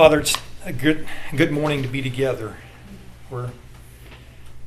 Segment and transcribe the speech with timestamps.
[0.00, 1.06] Father, it's a good,
[1.36, 2.56] good morning to be together.
[3.28, 3.50] We're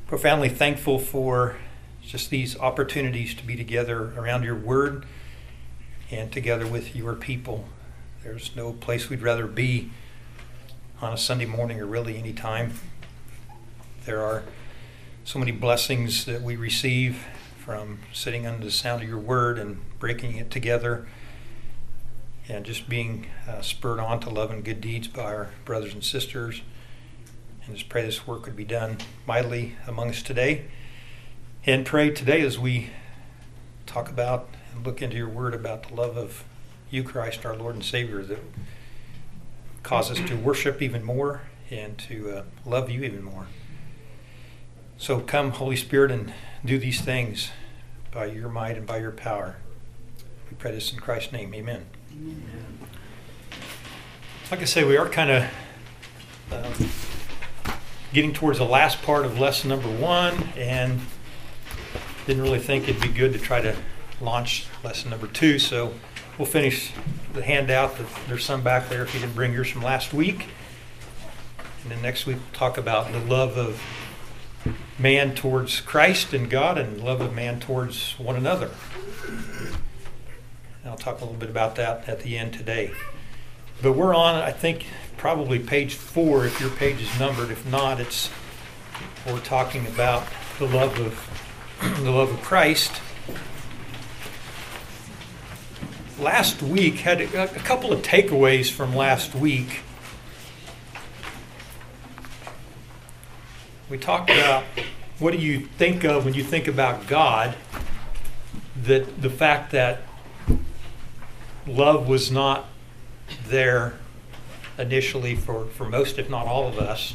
[0.06, 1.56] profoundly thankful for
[2.00, 5.06] just these opportunities to be together around your word
[6.08, 7.64] and together with your people.
[8.22, 9.90] There's no place we'd rather be
[11.02, 12.74] on a Sunday morning or really any time.
[14.04, 14.44] There are
[15.24, 17.26] so many blessings that we receive
[17.58, 21.08] from sitting under the sound of your word and breaking it together
[22.48, 26.04] and just being uh, spurred on to love and good deeds by our brothers and
[26.04, 26.62] sisters.
[27.66, 30.66] And just pray this work would be done mightily among us today.
[31.64, 32.90] And pray today as we
[33.86, 36.44] talk about and look into your word about the love of
[36.90, 38.38] you, Christ, our Lord and Savior, that
[39.82, 43.46] cause us to worship even more and to uh, love you even more.
[44.98, 46.32] So come, Holy Spirit, and
[46.64, 47.50] do these things
[48.10, 49.56] by your might and by your power.
[50.50, 51.54] We pray this in Christ's name.
[51.54, 51.86] Amen.
[54.50, 55.44] Like I say, we are kind of
[56.52, 56.88] um,
[58.12, 61.00] getting towards the last part of lesson number one, and
[62.26, 63.74] didn't really think it'd be good to try to
[64.20, 65.58] launch lesson number two.
[65.58, 65.94] So
[66.38, 66.92] we'll finish
[67.32, 67.96] the handout.
[68.28, 70.46] There's some back there if you didn't bring yours from last week.
[71.82, 73.82] And then next week, we'll talk about the love of
[74.98, 78.70] man towards Christ and God and love of man towards one another.
[80.84, 82.92] And I'll talk a little bit about that at the end today.
[83.80, 87.50] But we're on, I think, probably page four if your page is numbered.
[87.50, 88.28] If not, it's
[89.26, 93.00] we're talking about the love of the love of Christ.
[96.18, 99.80] Last week had a, a couple of takeaways from last week.
[103.88, 104.64] We talked about
[105.18, 107.56] what do you think of when you think about God?
[108.82, 110.02] That the fact that
[111.66, 112.66] love was not
[113.46, 113.94] there
[114.78, 117.14] initially for, for most, if not all of us.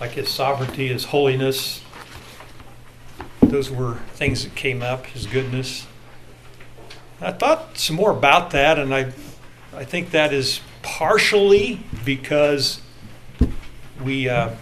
[0.00, 1.82] Like his sovereignty, his holiness,
[3.40, 5.86] those were things that came up, his goodness.
[7.20, 9.12] I thought some more about that, and I,
[9.74, 12.80] I think that is partially because
[14.02, 14.54] we, uh,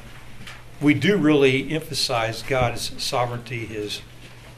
[0.81, 4.03] we do really emphasize God's sovereignty, his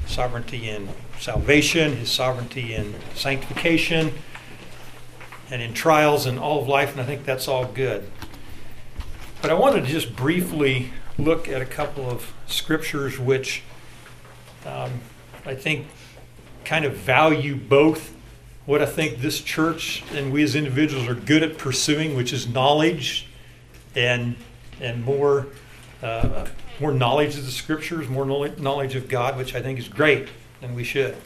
[0.06, 4.12] sovereignty in salvation, his sovereignty in sanctification,
[5.50, 8.10] and in trials and all of life, and I think that's all good.
[9.40, 13.62] But I wanted to just briefly look at a couple of scriptures which
[14.64, 15.00] um,
[15.44, 15.86] I think
[16.64, 18.14] kind of value both
[18.64, 22.46] what I think this church and we as individuals are good at pursuing, which is
[22.46, 23.26] knowledge
[23.94, 24.36] and
[24.80, 25.48] and more
[26.02, 26.46] uh,
[26.80, 30.28] more knowledge of the scriptures, more knowledge of God, which I think is great,
[30.60, 31.16] and we should.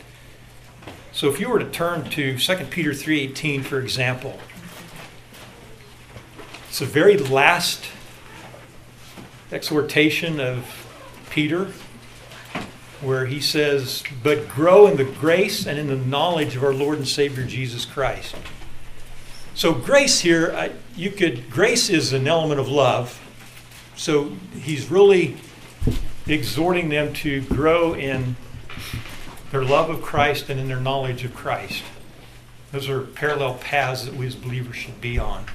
[1.13, 4.39] So if you were to turn to 2 Peter 3:18 for example,
[6.69, 7.87] it's the very last
[9.51, 10.87] exhortation of
[11.31, 11.69] Peter
[13.01, 16.99] where he says, "But grow in the grace and in the knowledge of our Lord
[16.99, 18.35] and Savior Jesus Christ."
[19.55, 23.19] So grace here, I, you could grace is an element of love.
[23.97, 25.37] So he's really
[26.27, 28.37] exhorting them to grow in
[29.51, 31.83] their love of Christ and in their knowledge of Christ.
[32.73, 35.47] Those are parallel paths that we as believers should be on.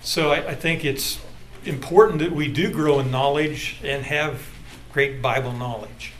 [0.00, 1.20] So I, I think it's
[1.64, 4.42] important that we do grow in knowledge and have
[4.92, 6.12] great Bible knowledge.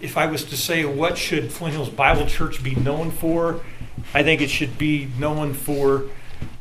[0.00, 3.60] If I was to say what should Flint Hills Bible Church be known for,
[4.12, 6.04] I think it should be known for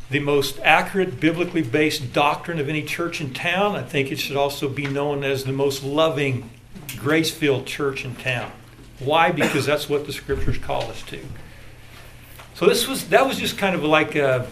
[0.10, 3.76] the most accurate, biblically based doctrine of any church in town.
[3.76, 6.50] I think it should also be known as the most loving,
[6.98, 8.52] grace filled church in town.
[9.00, 9.32] Why?
[9.32, 11.20] Because that's what the scriptures call us to.
[12.54, 14.48] So this was that was just kind of like a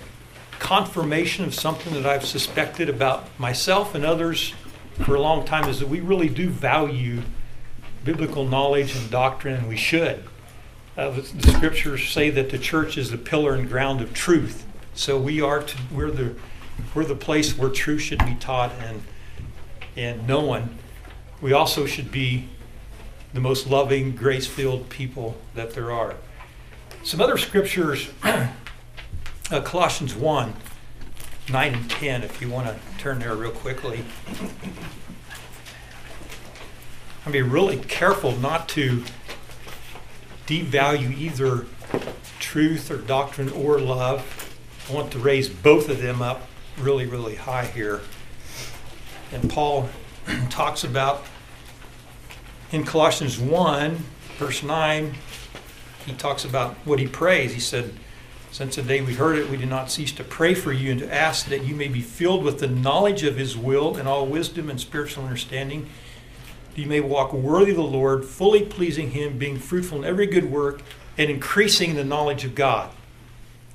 [0.60, 4.54] confirmation of something that I've suspected about myself and others
[5.04, 7.22] for a long time is that we really do value
[8.04, 10.24] biblical knowledge and doctrine, and we should.
[10.98, 14.66] Uh, the, the scriptures say that the church is the pillar and ground of truth.
[14.94, 16.36] So we are to, we're the
[16.94, 19.04] we're the place where truth should be taught and
[19.96, 20.78] and known.
[21.42, 22.50] We also should be
[23.34, 26.16] the most loving, grace-filled people that there are.
[27.04, 28.52] Some other scriptures, uh,
[29.64, 30.54] Colossians 1,
[31.50, 34.04] 9 and 10, if you want to turn there real quickly.
[37.26, 39.04] I'll be really careful not to
[40.46, 41.66] devalue either
[42.40, 44.51] truth or doctrine or love.
[44.90, 46.48] I want to raise both of them up
[46.78, 48.02] really, really high here.
[49.32, 49.90] And Paul
[50.50, 51.26] talks about
[52.72, 53.98] in Colossians 1,
[54.38, 55.14] verse 9,
[56.06, 57.54] he talks about what he prays.
[57.54, 57.94] He said,
[58.52, 61.00] Since the day we heard it, we do not cease to pray for you and
[61.02, 64.26] to ask that you may be filled with the knowledge of his will and all
[64.26, 65.90] wisdom and spiritual understanding.
[66.76, 70.50] You may walk worthy of the Lord, fully pleasing him, being fruitful in every good
[70.50, 70.82] work,
[71.18, 72.90] and increasing the knowledge of God.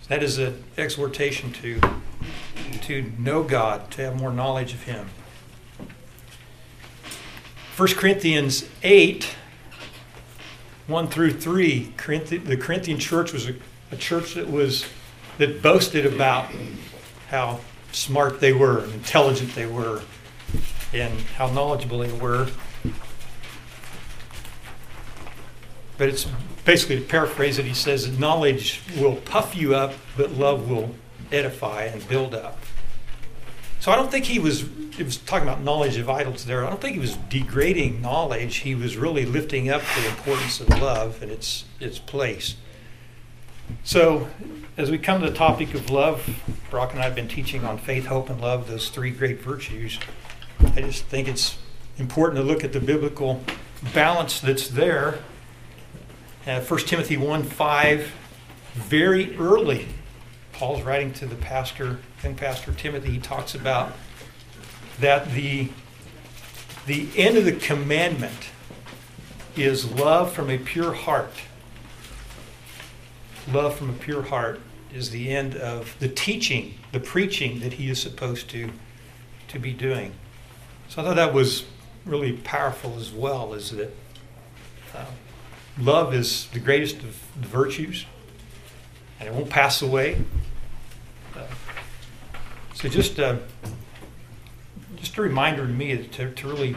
[0.08, 1.80] That is an exhortation to,
[2.82, 5.08] to know God, to have more knowledge of him.
[7.76, 9.36] 1 Corinthians 8,
[10.86, 13.54] 1 through 3, the Corinthian church was a,
[13.90, 14.86] a church that was
[15.38, 16.50] that boasted about
[17.28, 17.60] how
[17.92, 20.02] smart they were and intelligent they were
[20.92, 22.48] and how knowledgeable they were.
[25.98, 26.26] But it's
[26.66, 30.94] basically to paraphrase it, he says, knowledge will puff you up, but love will
[31.32, 32.58] edify and build up.
[33.80, 34.64] So I don't think he was,
[34.96, 36.66] he was talking about knowledge of idols there.
[36.66, 38.56] I don't think he was degrading knowledge.
[38.56, 42.56] He was really lifting up the importance of love and its, its place.
[43.84, 44.28] So
[44.76, 46.28] as we come to the topic of love,
[46.68, 50.00] Brock and I have been teaching on faith, hope, and love, those three great virtues.
[50.60, 51.56] I just think it's
[51.96, 53.42] important to look at the biblical
[53.94, 55.20] balance that's there.
[56.46, 58.12] Uh, 1 Timothy 1 5,
[58.74, 59.88] very early
[60.52, 63.92] Paul's writing to the pastor, young pastor Timothy, he talks about
[65.00, 65.68] that the,
[66.86, 68.50] the end of the commandment
[69.56, 71.32] is love from a pure heart.
[73.50, 74.60] Love from a pure heart
[74.94, 78.70] is the end of the teaching, the preaching that he is supposed to,
[79.48, 80.12] to be doing.
[80.88, 81.64] So I thought that was
[82.04, 83.90] really powerful as well, is that
[84.94, 85.06] uh,
[85.78, 88.06] love is the greatest of the virtues,
[89.20, 90.24] and it won't pass away.
[92.76, 93.38] So just uh,
[94.96, 96.76] just a reminder to me to, to really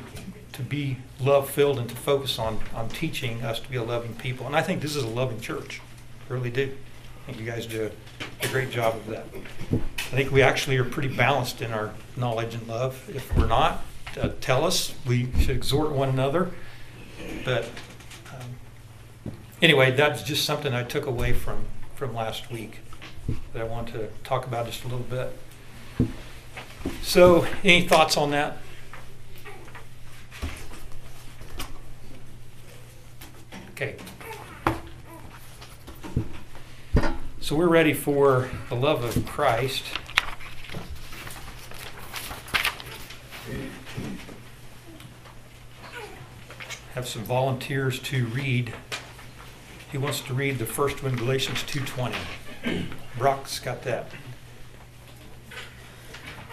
[0.53, 4.13] to be love filled and to focus on on teaching us to be a loving
[4.15, 4.45] people.
[4.45, 5.81] And I think this is a loving church.
[6.29, 6.71] I really do.
[6.71, 7.91] I think you guys do
[8.41, 9.25] a, great job of that.
[9.73, 13.07] I think we actually are pretty balanced in our knowledge and love.
[13.13, 13.83] If we're not,
[14.19, 14.95] uh, tell us.
[15.05, 16.51] We should exhort one another.
[17.43, 17.69] But
[19.61, 21.65] anyway, that's just something I took away from
[21.95, 22.79] from last week
[23.51, 25.37] that I want to talk about just a little bit.
[27.01, 28.57] So, any thoughts on that?
[33.71, 33.95] Okay.
[37.41, 39.83] So we're ready for the love of Christ.
[46.93, 48.73] Have some volunteers to read.
[49.91, 52.15] He wants to read the first one, Galatians 2:20.
[53.17, 54.11] Brock's got that.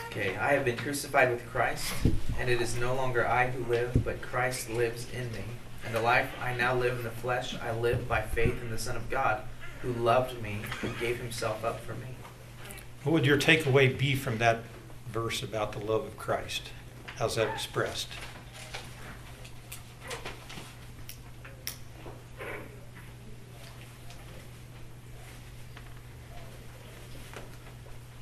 [0.07, 1.93] Okay, I have been crucified with Christ,
[2.39, 5.45] and it is no longer I who live, but Christ lives in me.
[5.85, 8.79] And the life I now live in the flesh, I live by faith in the
[8.79, 9.43] Son of God,
[9.83, 12.17] who loved me and gave himself up for me.
[13.03, 14.65] What would your takeaway be from that
[15.13, 16.71] verse about the love of Christ?
[17.17, 18.09] How's that expressed?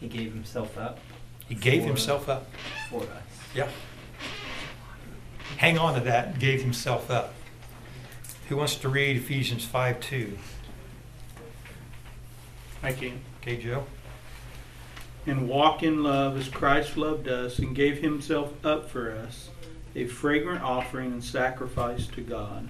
[0.05, 0.99] He gave himself up
[1.49, 2.47] he gave for- himself up.
[2.91, 3.09] for us.
[3.55, 3.69] Yeah.
[5.57, 7.35] Hang on to that, gave himself up.
[8.49, 10.39] Who wants to read Ephesians 5 2?
[12.83, 13.21] I can.
[13.41, 13.87] Okay, Joe?
[15.27, 19.49] And walk in love as Christ loved us and gave himself up for us,
[19.95, 22.69] a fragrant offering and sacrifice to God.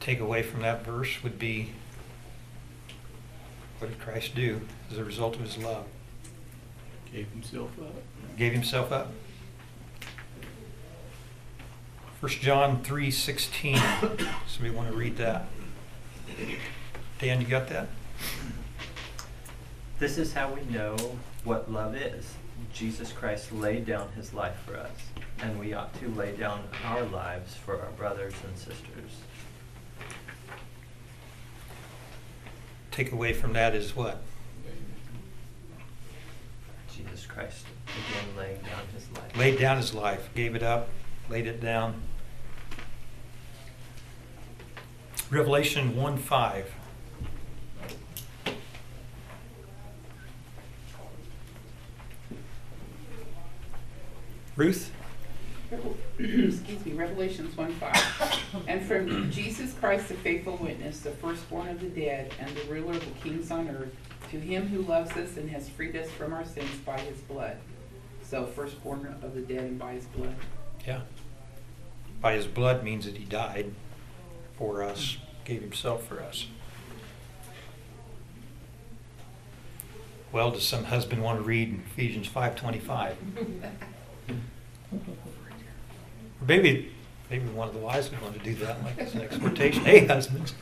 [0.00, 1.72] Take away from that verse would be
[3.82, 4.60] what did Christ do
[4.92, 5.84] as a result of his love?
[7.12, 8.36] Gave himself up.
[8.38, 9.10] Gave himself up.
[12.20, 13.76] 1 John 3 16.
[14.46, 15.46] Somebody want to read that?
[17.18, 17.88] Dan, you got that?
[19.98, 20.96] This is how we know
[21.42, 22.34] what love is.
[22.72, 24.96] Jesus Christ laid down his life for us,
[25.40, 29.10] and we ought to lay down our lives for our brothers and sisters.
[32.92, 34.22] Take away from that is what?
[36.94, 39.36] Jesus Christ again laying down his life.
[39.36, 40.90] Laid down his life, gave it up,
[41.30, 42.02] laid it down.
[45.30, 46.74] Revelation 1 5.
[54.54, 54.92] Ruth?
[56.18, 58.64] excuse me, Revelations 1 5.
[58.68, 62.92] And from Jesus Christ, the faithful witness, the firstborn of the dead, and the ruler
[62.92, 63.94] of the kings on earth,
[64.30, 67.56] to him who loves us and has freed us from our sins by his blood.
[68.22, 70.34] So, firstborn of the dead and by his blood.
[70.86, 71.02] Yeah.
[72.20, 73.72] By his blood means that he died
[74.56, 76.46] for us, gave himself for us.
[80.30, 83.16] Well, does some husband want to read Ephesians 5:25?
[86.46, 86.90] Maybe,
[87.30, 89.84] maybe one of the wives would want to do that, like as an exhortation.
[89.84, 90.54] Hey, husbands.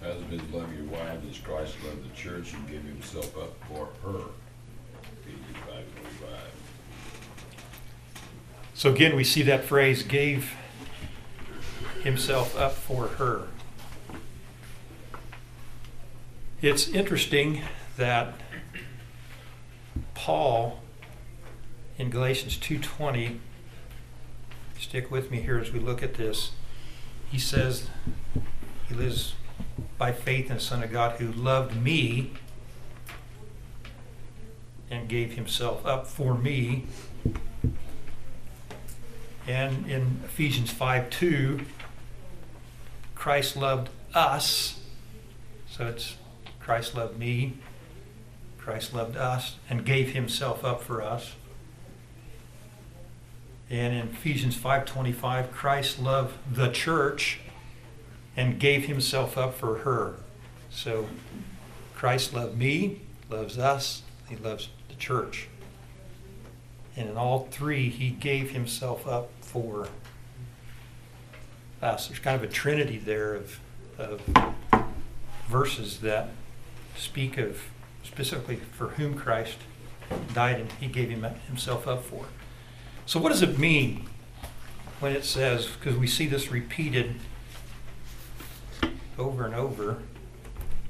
[0.00, 4.20] Husbands, love your wives as Christ loved the church and gave himself up for her.
[5.20, 6.52] Ephesians five twenty-five.
[8.74, 10.54] So again, we see that phrase, gave
[12.02, 13.48] himself up for her.
[16.62, 17.62] It's interesting
[17.96, 18.34] that
[20.16, 20.80] Paul
[21.98, 23.38] in Galatians 2:20
[24.78, 26.52] stick with me here as we look at this.
[27.30, 27.90] He says
[28.88, 29.34] he lives
[29.98, 32.32] by faith in the Son of God who loved me
[34.90, 36.86] and gave himself up for me.
[39.46, 41.60] And in Ephesians 5 2,
[43.14, 44.80] Christ loved us.
[45.68, 46.16] So it's
[46.58, 47.58] Christ loved me,
[48.66, 51.34] Christ loved us, and gave himself up for us.
[53.70, 57.38] And in Ephesians 5:25, Christ loved the church
[58.36, 60.16] and gave himself up for her.
[60.68, 61.08] So
[61.94, 65.46] Christ loved me, loves us, he loves the church.
[66.96, 69.86] And in all three, he gave himself up for
[71.80, 72.08] us.
[72.08, 73.60] There's kind of a trinity there of,
[73.96, 74.22] of
[75.48, 76.30] verses that
[76.96, 77.62] speak of
[78.06, 79.58] specifically for whom Christ
[80.32, 82.26] died and he gave him, himself up for.
[83.04, 84.08] So, what does it mean
[85.00, 87.16] when it says, because we see this repeated
[89.18, 90.02] over and over,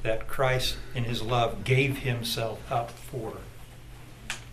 [0.03, 3.39] that Christ in his love gave himself up for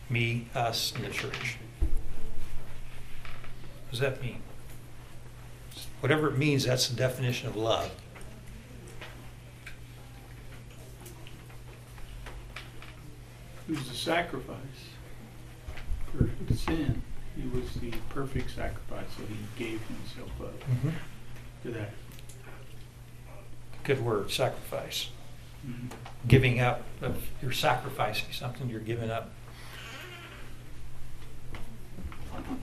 [0.10, 1.58] me, us, and the church?
[1.80, 4.42] What does that mean?
[6.00, 7.92] Whatever it means, that's the definition of love.
[13.68, 14.58] He was the sacrifice
[16.12, 17.02] for sin.
[17.36, 20.54] He was the perfect sacrifice, so he gave himself up
[21.64, 21.92] to that.
[23.84, 25.10] Good word, sacrifice.
[25.68, 25.90] Mhm.
[26.28, 29.32] Giving up, of you're sacrificing something, you're giving up.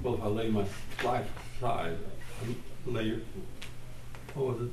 [0.02, 0.64] Well, if I lay my
[1.04, 1.28] life
[1.58, 1.96] aside,
[2.44, 2.54] I
[2.86, 3.18] lay,
[4.34, 4.72] what was it?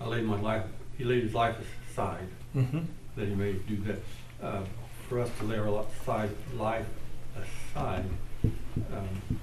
[0.00, 0.64] I laid my life,
[0.96, 1.56] he laid his life
[1.90, 2.80] aside, Mm-hmm.
[3.16, 3.98] that he may do that.
[4.42, 4.62] Uh,
[5.08, 6.86] For us to lay our side, life
[7.34, 8.04] aside,
[8.44, 9.40] um,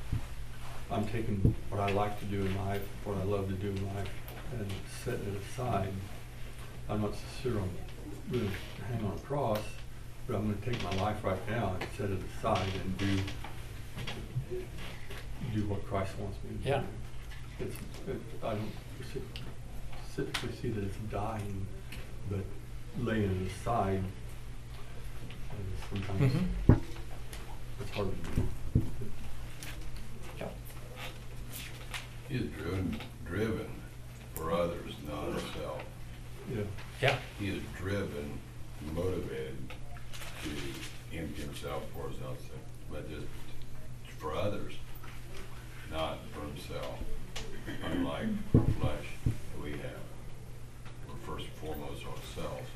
[0.92, 3.96] I'm taking what I like to do in life, what I love to do in
[3.96, 4.10] life,
[4.52, 4.70] and
[5.04, 5.92] setting it aside.
[6.88, 7.72] I'm not so sure I'm
[8.32, 8.52] gonna
[8.88, 9.62] hang on a cross,
[10.28, 13.18] but I'm gonna take my life right now and set it aside and do
[15.54, 16.70] do what Christ wants me to do.
[16.70, 16.84] Yeah.
[17.60, 17.76] It's,
[18.08, 18.72] it, I don't
[20.04, 21.66] specifically see that it's dying,
[22.30, 22.42] but
[23.00, 24.04] laying it aside,
[25.90, 26.34] sometimes
[26.68, 26.82] Mhm.
[27.82, 28.48] it's hard to do.
[30.40, 30.50] Yeah.
[32.30, 33.82] He is driven, driven
[34.36, 35.84] for others, not himself.
[36.54, 36.64] Yeah,
[37.02, 37.20] Yeah.
[37.40, 38.40] He is driven,
[38.94, 39.58] motivated
[40.44, 42.52] to empty himself for his own sake,
[42.92, 43.28] but just
[44.20, 44.74] for others,
[45.92, 47.00] not for himself.
[47.84, 50.04] Unlike our flesh that we have,
[51.08, 52.70] we're first and foremost ourselves,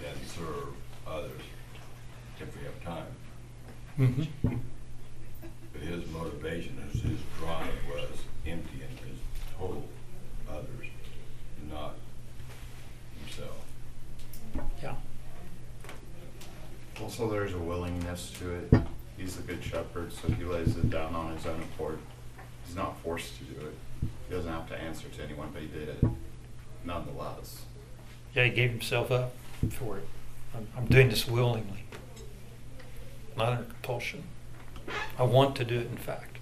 [0.00, 0.68] then serve
[1.06, 1.42] others
[2.38, 3.06] if we have time.
[3.98, 4.56] Mm-hmm.
[5.72, 8.10] But his motivation, his, his drive was
[8.46, 9.18] emptying his
[9.58, 9.84] total
[10.48, 10.86] others,
[11.70, 11.94] not
[13.20, 13.64] himself.
[14.82, 14.94] Yeah.
[17.02, 18.72] Also, there's a willingness to it.
[19.16, 21.98] He's a good shepherd, so he lays it down on his own accord.
[22.66, 23.74] He's not forced to do it.
[24.28, 26.04] He doesn't have to answer to anyone, but he did it
[26.84, 27.62] nonetheless.
[28.34, 29.34] Yeah, he gave himself up
[29.70, 30.08] for it.
[30.54, 31.84] I'm, I'm doing this willingly,
[33.36, 34.22] not under compulsion.
[35.18, 36.38] I want to do it, in fact.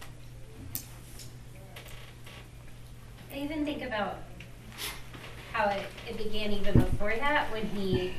[3.33, 4.19] I even think about
[5.53, 8.13] how it, it began even before that when he.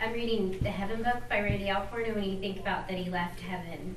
[0.00, 3.08] I'm reading the Heaven book by Randy Alcorn, and when you think about that he
[3.10, 3.94] left heaven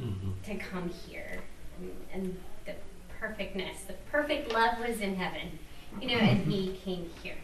[0.00, 0.32] Mhm.
[0.44, 1.40] to come here,
[1.80, 2.74] and, and the
[3.18, 5.58] perfectness, the perfect love was in heaven,
[6.00, 7.34] you know, and he came here.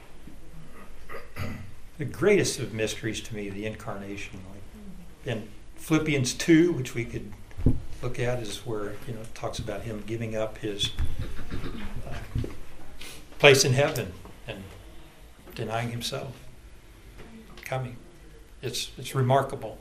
[1.99, 4.41] The greatest of mysteries to me, the incarnation.
[5.27, 7.33] In Philippians 2, which we could
[8.03, 10.91] look at, is where you know it talks about him giving up his
[12.07, 12.15] uh,
[13.39, 14.13] place in heaven
[14.47, 14.63] and
[15.55, 16.33] denying himself,
[17.65, 17.97] coming.
[18.63, 19.79] It's it's remarkable.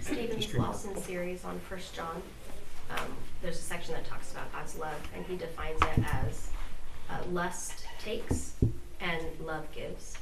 [0.00, 2.20] Steven Lawson series on First John,
[2.90, 6.50] um, there's a section that talks about God's love, and he defines it as
[7.08, 8.54] uh, lust takes
[9.00, 10.14] and love gives.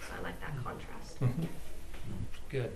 [0.00, 1.20] So I like that contrast.
[1.20, 1.46] Mhm.
[2.50, 2.72] Good.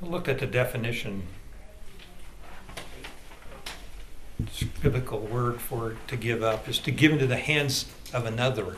[0.00, 1.24] So Look at the definition.
[4.40, 8.76] It's biblical word for to give up is to give into the hands of another.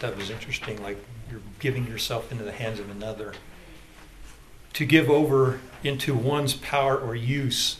[0.00, 0.98] That was interesting, like
[1.30, 3.34] you're giving yourself into the hands of another.
[4.74, 7.78] To give over into one's power or use,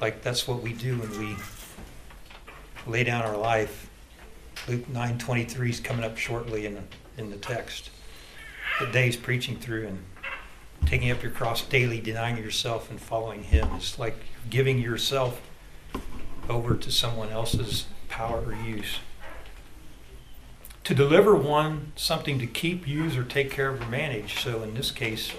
[0.00, 1.36] like that's what we do when we
[2.86, 3.88] lay down our life.
[4.68, 6.86] Luke 9:23 is coming up shortly in
[7.16, 7.90] in the text.
[8.80, 10.04] The day's preaching through and
[10.86, 13.68] taking up your cross daily, denying yourself and following Him.
[13.74, 14.16] It's like
[14.50, 15.40] giving yourself
[16.48, 18.98] over to someone else's power or use.
[20.84, 24.42] To deliver one something to keep, use, or take care of or manage.
[24.42, 25.32] So in this case,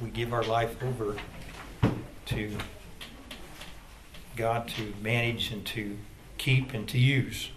[0.00, 1.16] we give our life over
[2.26, 2.56] to
[4.36, 5.98] God to manage and to
[6.40, 7.50] keep and to use.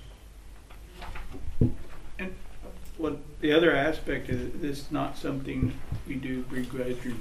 [2.20, 2.36] And
[2.98, 5.74] what, the other aspect is, this is not something
[6.06, 7.18] we do begrudgingly.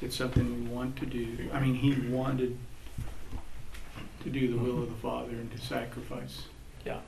[0.00, 1.50] It's something we want to do.
[1.52, 2.56] I mean, he wanted
[4.22, 6.46] to do the will of the Father and to sacrifice.
[6.86, 7.00] Yeah.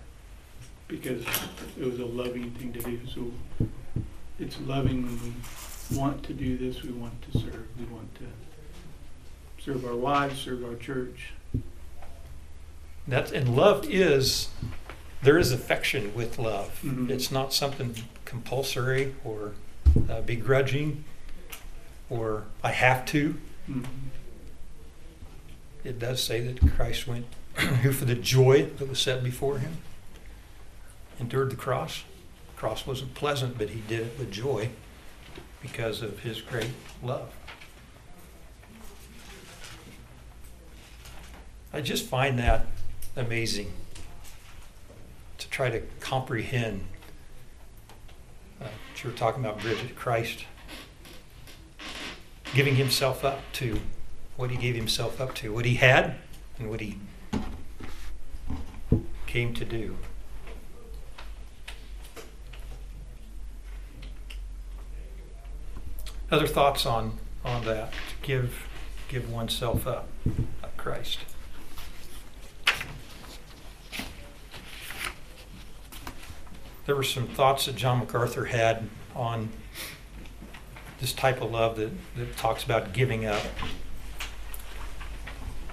[0.87, 1.25] Because
[1.79, 3.01] it was a loving thing to do.
[3.07, 3.33] So
[4.39, 5.35] it's loving when
[5.91, 8.25] we want to do this, we want to serve, we want to
[9.65, 11.33] serve our wives, serve our church.
[13.07, 14.49] That's and love is
[15.23, 16.81] there is affection with love.
[16.83, 17.11] Mhm.
[17.11, 17.95] It's not something
[18.25, 19.53] compulsory or
[20.09, 21.05] uh, begrudging
[22.11, 23.39] or I have to.
[23.69, 23.85] Mhm.
[25.85, 29.79] It does say that Christ went who for the joy that was set before him
[31.21, 32.03] endured the cross.
[32.55, 34.71] The cross wasn't pleasant, but he did it with joy
[35.63, 36.71] because of his great
[37.03, 37.31] love.
[41.73, 42.67] I just find that
[43.17, 43.73] amazing
[45.39, 46.85] to try to comprehend.
[48.61, 48.67] Uh,
[49.03, 50.45] you were talking about, Bridget, Christ
[52.55, 53.81] giving himself up to
[54.37, 56.17] what he gave himself up to, what he had,
[56.59, 56.99] and what he
[59.27, 59.97] came to do.
[66.31, 67.93] Other thoughts on, on that?
[67.93, 68.67] To give,
[69.09, 70.09] give oneself up,
[70.77, 71.21] Christ.
[76.87, 79.49] There were some thoughts that John MacArthur had on
[81.01, 83.43] this type of love that, that talks about giving up.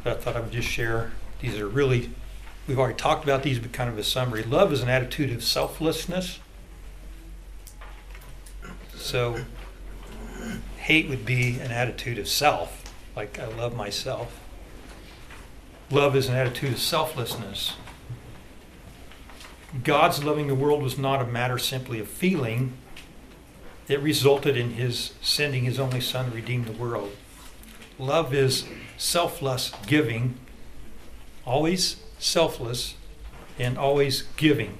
[0.04, 1.12] But I thought I would just share.
[1.40, 2.12] These are really,
[2.68, 4.44] we've already talked about these, but kind of a summary.
[4.44, 6.40] Love is an attitude of selflessness.
[8.96, 9.44] So,
[10.78, 12.84] hate would be an attitude of self,
[13.16, 14.40] like I love myself.
[15.90, 17.74] Love is an attitude of selflessness.
[19.84, 22.74] God's loving the world was not a matter simply of feeling,
[23.88, 27.16] it resulted in his sending his only son to redeem the world.
[27.98, 28.66] Love is
[28.98, 30.36] selfless giving,
[31.46, 32.96] always selfless,
[33.58, 34.78] and always giving.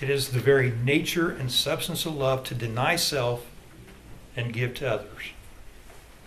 [0.00, 3.46] It is the very nature and substance of love to deny self
[4.36, 5.30] and give to others.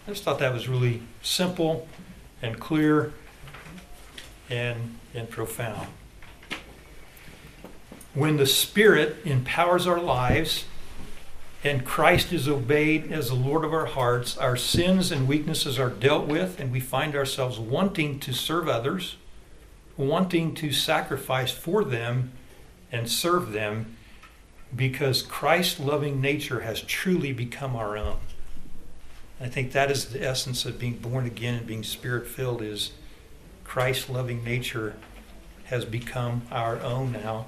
[0.08, 1.88] I just thought that was really simple
[2.42, 3.14] and clear
[4.50, 5.88] and, and profound.
[8.20, 10.66] When the Spirit empowers our lives
[11.64, 15.90] and Christ is obeyed as the Lord of our hearts, our sins and weaknesses are
[15.90, 19.16] dealt with, and we find ourselves wanting to serve others,
[19.96, 22.34] wanting to sacrifice for them
[22.92, 23.96] and serve them
[24.76, 28.18] because Christ's loving nature has truly become our own.
[29.40, 32.92] I think that is the essence of being born again and being spirit filled is
[33.64, 34.98] Christ's loving nature
[35.68, 37.46] has become our own now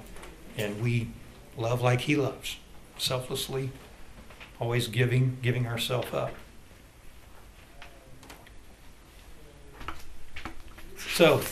[0.56, 1.08] and we
[1.56, 2.58] love like he loves,
[2.98, 3.70] selflessly,
[4.60, 6.32] always giving, giving ourselves up.
[10.96, 11.42] So,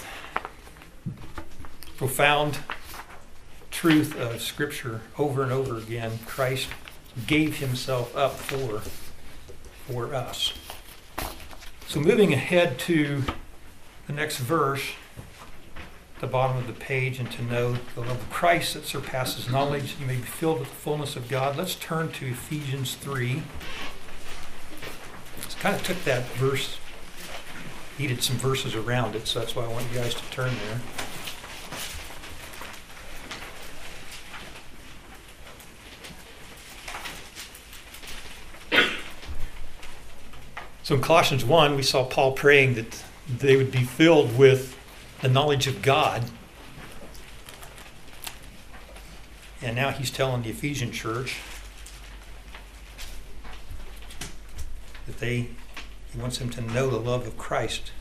[1.97, 2.59] profound
[3.71, 6.19] truth of Scripture over and over again.
[6.27, 6.69] Christ
[7.27, 8.81] gave himself up for,
[9.87, 10.55] for us.
[11.89, 13.23] So, moving ahead to
[14.07, 14.83] the next verse,
[16.21, 19.97] the bottom of the page, and to know the love of Christ that surpasses knowledge,
[19.99, 21.57] you may be filled with the fullness of God.
[21.57, 23.43] Let's turn to Ephesians 3.
[25.43, 26.79] Just kind of took that verse,
[27.99, 30.81] needed some verses around it, so that's why I want you guys to turn there.
[40.83, 44.77] So in Colossians 1, we saw Paul praying that they would be filled with
[45.23, 46.25] the knowledge of God.
[49.63, 51.39] And now he's telling the Ephesian church
[55.07, 55.49] that they
[56.13, 57.93] he wants them to know the love of Christ.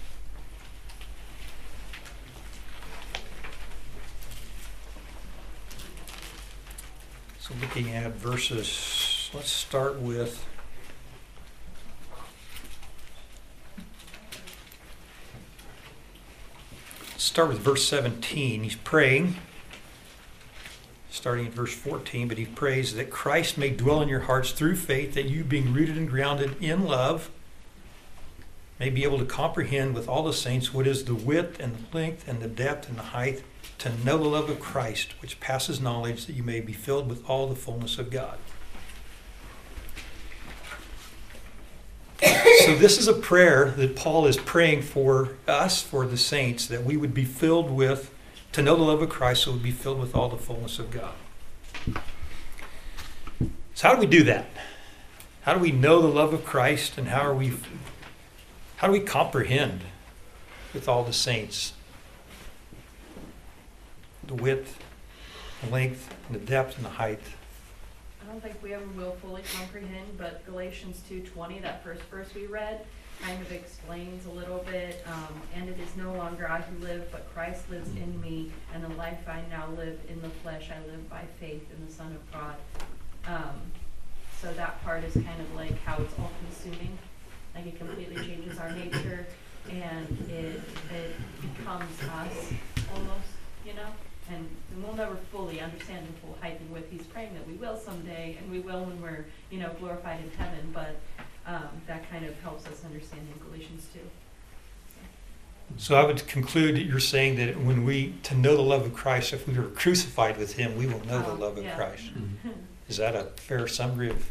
[7.40, 10.46] So looking at verses, let's start with
[17.20, 18.64] start with verse 17.
[18.64, 19.36] He's praying,
[21.12, 24.78] starting at verse 14, but he prays that Christ may dwell in your hearts through
[24.78, 27.30] faith, that you, being rooted and grounded in love,
[28.80, 31.98] may be able to comprehend with all the saints what is the width and the
[31.98, 33.44] length and the depth and the height,
[33.80, 37.30] to know the love of Christ, which passes knowledge, that you may be filled with
[37.30, 38.38] all the fullness of God.
[42.70, 46.84] So, this is a prayer that Paul is praying for us, for the saints, that
[46.84, 48.14] we would be filled with,
[48.52, 50.92] to know the love of Christ, so we'd be filled with all the fullness of
[50.92, 51.16] God.
[53.74, 54.46] So, how do we do that?
[55.42, 57.54] How do we know the love of Christ, and how are we,
[58.76, 59.82] how do we comprehend
[60.72, 61.74] with all the saints
[64.28, 64.78] the width,
[65.64, 67.22] the length, and the depth, and the height?
[68.30, 72.28] I don't think we ever will fully comprehend, but Galatians two twenty, that first verse
[72.36, 72.86] we read,
[73.24, 77.12] kind of explains a little bit, um, and it is no longer I who live,
[77.12, 80.80] but Christ lives in me, and the life I now live in the flesh, I
[80.92, 82.56] live by faith in the Son of God.
[83.26, 83.62] Um,
[84.40, 87.00] so that part is kind of like how it's all consuming,
[87.56, 89.26] like it completely changes our nature,
[89.72, 90.62] and it,
[90.94, 92.54] it becomes us
[92.94, 93.32] almost,
[93.66, 93.90] you know?
[94.32, 94.48] And
[94.84, 96.92] we'll never fully understand in full height and width.
[96.92, 100.30] He's praying that we will someday, and we will when we're, you know, glorified in
[100.38, 100.72] heaven.
[100.74, 100.96] But
[101.48, 104.00] um, that kind of helps us understand in Galatians 2.
[105.78, 108.94] So I would conclude that you're saying that when we, to know the love of
[108.94, 111.76] Christ, if we were crucified with him, we will know the Oh, love of yeah.
[111.76, 112.06] Christ.
[112.88, 114.30] Is that a fair summary of?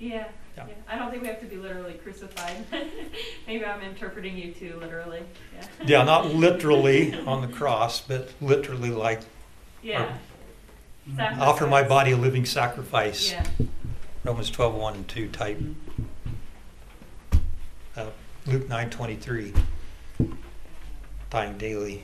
[0.00, 0.66] yeah, Yeah.
[0.68, 0.74] yeah.
[0.88, 2.56] I don't think we have to be literally crucified.
[3.46, 5.22] Maybe I'm interpreting you too literally.
[5.54, 5.66] Yeah.
[5.86, 9.20] Yeah, not literally on the cross, but literally like
[9.82, 10.12] Yeah.
[11.18, 13.30] offer my body a living sacrifice.
[13.32, 13.46] Yeah.
[14.24, 15.62] Romans 12, 1 and 2 type.
[17.96, 18.10] Uh,
[18.46, 19.54] Luke 9, 23.
[21.30, 22.02] Dying daily.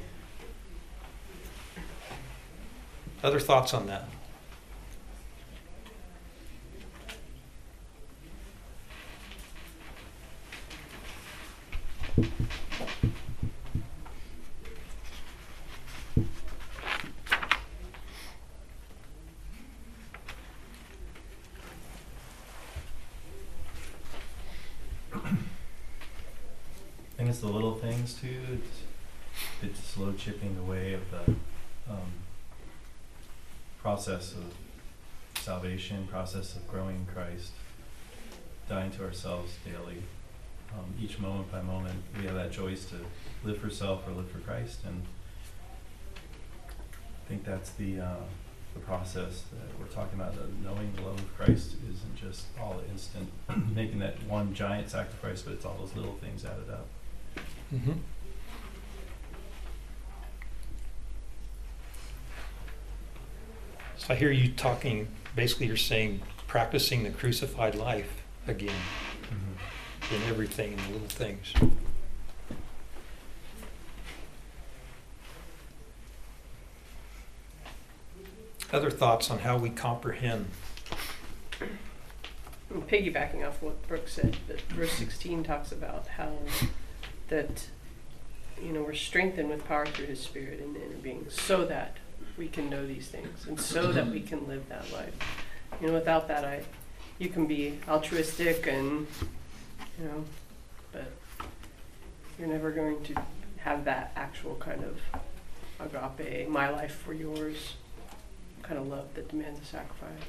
[3.22, 4.08] Other thoughts on that?
[27.24, 27.42] I think it's
[28.12, 28.40] too.
[28.52, 28.82] It's,
[29.62, 31.32] it's slow chipping away of the
[31.90, 32.12] um,
[33.80, 34.54] process of
[35.40, 37.52] salvation, process of growing in Christ,
[38.68, 40.02] dying to ourselves daily.
[40.72, 42.96] Um, each moment by moment, we have that choice to
[43.44, 45.02] live for self or live for Christ, and
[46.16, 48.24] I think that's the uh,
[48.74, 50.34] the process that we're talking about.
[50.34, 53.30] The knowing the love of Christ isn't just all instant,
[53.74, 56.86] making that one giant sacrifice, but it's all those little things added up.
[57.74, 57.92] Mm-hmm.
[63.96, 68.74] So I hear you talking, basically you're saying practicing the crucified life again
[70.12, 71.52] in everything, in the little things.
[78.72, 80.46] Other thoughts on how we comprehend?
[82.70, 86.38] I'm piggybacking off what Brooke said, but verse 16 talks about how
[87.35, 87.66] that
[88.62, 91.97] you know we're strengthened with power through His Spirit in the inner being, so that
[92.38, 95.14] we can know these things, and so that we can live that life.
[95.81, 96.62] You know, without that, I
[97.18, 99.07] you can be altruistic and
[99.99, 100.25] you know,
[100.92, 101.11] but
[102.38, 103.14] you're never going to
[103.59, 105.01] have that actual kind of
[105.81, 107.75] agape, my life for yours
[108.62, 110.23] kind of love that demands a sacrifice.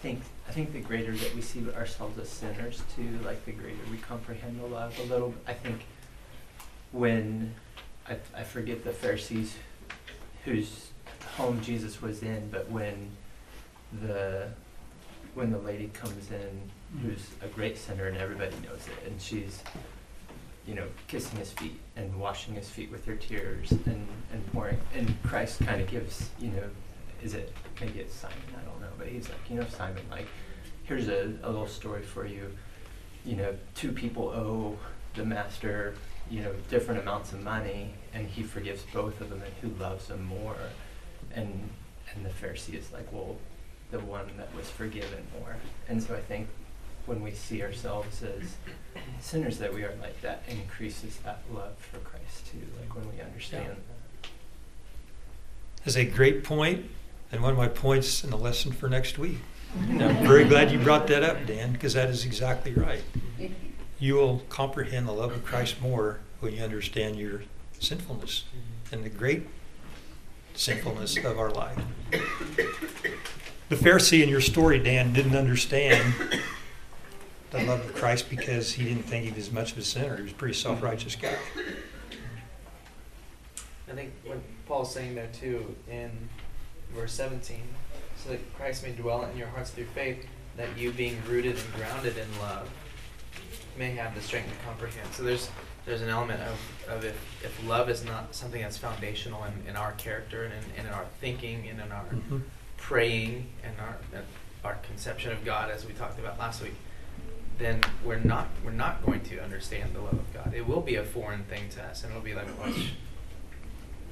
[0.00, 3.52] I think I think the greater that we see ourselves as sinners too, like the
[3.52, 5.34] greater we comprehend the love a little.
[5.46, 5.82] I think
[6.90, 7.54] when
[8.08, 9.54] I, I forget the Pharisees
[10.46, 10.88] whose
[11.36, 13.10] home Jesus was in, but when
[14.00, 14.48] the
[15.34, 19.62] when the lady comes in who's a great sinner and everybody knows it and she's
[20.66, 24.78] you know kissing his feet and washing his feet with her tears and and pouring
[24.94, 26.64] and Christ kind of gives you know
[27.22, 30.28] is it maybe it's Simon I don't but he's like you know Simon like
[30.90, 32.52] here's a, a little story for you.
[33.24, 34.76] You know, two people owe
[35.14, 35.94] the master,
[36.28, 40.08] you know, different amounts of money, and he forgives both of them, and who loves
[40.08, 40.56] them more?
[41.32, 41.70] And
[42.12, 43.36] and the Pharisee is like, well,
[43.92, 45.54] the one that was forgiven more.
[45.88, 46.48] And so I think
[47.06, 48.56] when we see ourselves as
[49.20, 53.22] sinners that we are like that increases that love for Christ too, like when we
[53.22, 54.28] understand that.
[55.86, 56.86] Is a great point,
[57.32, 59.38] and one of my points in the lesson for next week.
[59.74, 63.02] And I'm very glad you brought that up, Dan, because that is exactly right.
[63.98, 67.42] You will comprehend the love of Christ more when you understand your
[67.78, 68.44] sinfulness
[68.90, 69.46] and the great
[70.54, 71.78] sinfulness of our life.
[73.68, 76.14] The Pharisee in your story, Dan, didn't understand
[77.50, 80.16] the love of Christ because he didn't think he was much of a sinner.
[80.16, 81.36] He was a pretty self righteous guy.
[83.88, 86.10] I think what Paul's saying there too in
[86.94, 87.60] verse 17,
[88.16, 90.26] so that Christ may dwell in your hearts through faith,
[90.56, 92.68] that you being rooted and grounded in love
[93.78, 95.12] may have the strength to comprehend.
[95.12, 95.48] So there's
[95.86, 96.58] there's an element of,
[96.90, 100.84] of if, if love is not something that's foundational in, in our character and in,
[100.86, 102.42] in our thinking and in our Mhm.
[102.76, 103.96] praying and our
[104.62, 106.74] our conception of God as we talked about last week,
[107.58, 110.52] then we're not we're not going to understand the love of God.
[110.54, 112.74] It will be a foreign thing to us, and it'll be like, well,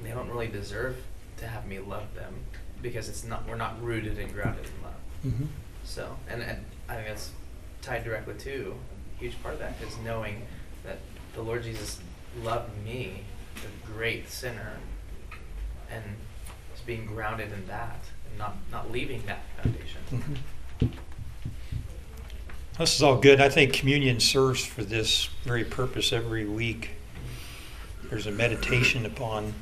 [0.01, 0.97] they don't really deserve
[1.37, 2.33] to have me love them
[2.81, 4.93] because it's not we're not rooted and grounded in love.
[5.39, 5.47] Mhm.
[5.83, 7.31] So, and, and I think that's
[7.81, 8.75] tied directly to
[9.15, 10.43] a huge part of that is knowing
[10.83, 10.99] that
[11.33, 11.99] the Lord Jesus
[12.43, 13.23] loved me,
[13.55, 14.77] the great sinner,
[15.91, 16.03] and
[16.73, 20.01] just being grounded in that and not, not leaving that foundation.
[20.81, 20.89] Mhm.
[22.77, 23.41] This is all good.
[23.41, 26.91] I think communion serves for this very purpose every week.
[28.09, 29.53] There's a meditation upon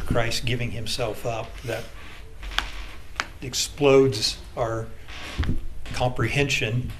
[0.00, 1.84] Christ giving himself up that
[3.42, 4.86] explodes our
[5.92, 6.90] comprehension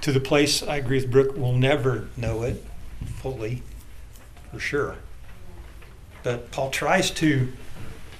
[0.00, 2.64] to the place I agree with Brooke, we'll never know it
[3.16, 3.62] fully,
[4.50, 4.96] for sure.
[6.22, 7.52] But Paul tries to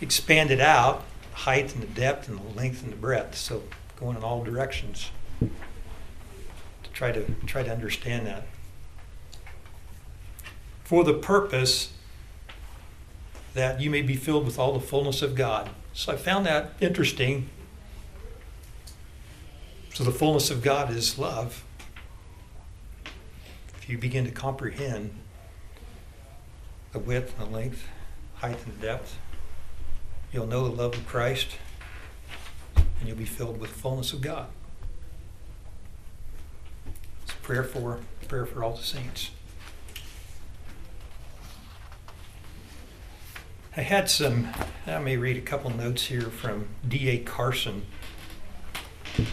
[0.00, 3.62] expand it out, height and the depth and the length and the breadth, so
[3.96, 8.46] going in all directions to try to try to understand that.
[10.84, 11.92] For the purpose
[13.54, 15.70] that you may be filled with all the fullness of God.
[15.98, 17.50] So I found that interesting.
[19.92, 21.64] So the fullness of God is love.
[23.76, 25.10] If you begin to comprehend
[26.92, 27.88] the width and the length,
[28.36, 29.18] height and depth,
[30.32, 31.48] you'll know the love of Christ
[32.76, 34.46] and you'll be filled with the fullness of God.
[37.24, 39.32] It's a prayer for prayer for all the saints.
[43.78, 44.48] I had some,
[44.88, 47.18] I may read a couple notes here from D.A.
[47.18, 47.86] Carson.
[49.14, 49.24] He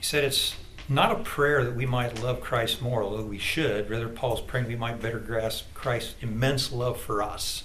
[0.00, 0.56] said it's
[0.88, 3.90] not a prayer that we might love Christ more, although we should.
[3.90, 7.64] Rather, Paul's praying we might better grasp Christ's immense love for us.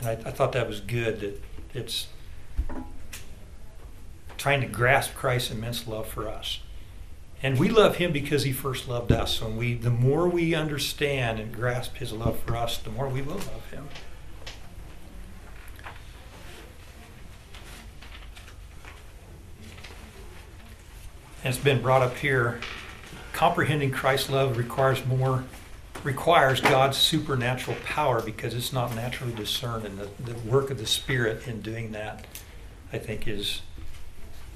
[0.00, 1.40] And I, I thought that was good that
[1.72, 2.08] it's
[4.36, 6.58] trying to grasp Christ's immense love for us.
[7.42, 9.40] And we love him because he first loved us.
[9.40, 13.22] And we the more we understand and grasp his love for us, the more we
[13.22, 13.88] will love him.
[21.44, 22.60] And it's been brought up here.
[23.32, 25.44] Comprehending Christ's love requires more
[26.02, 30.86] requires God's supernatural power because it's not naturally discerned and the, the work of the
[30.86, 32.26] Spirit in doing that
[32.92, 33.62] I think is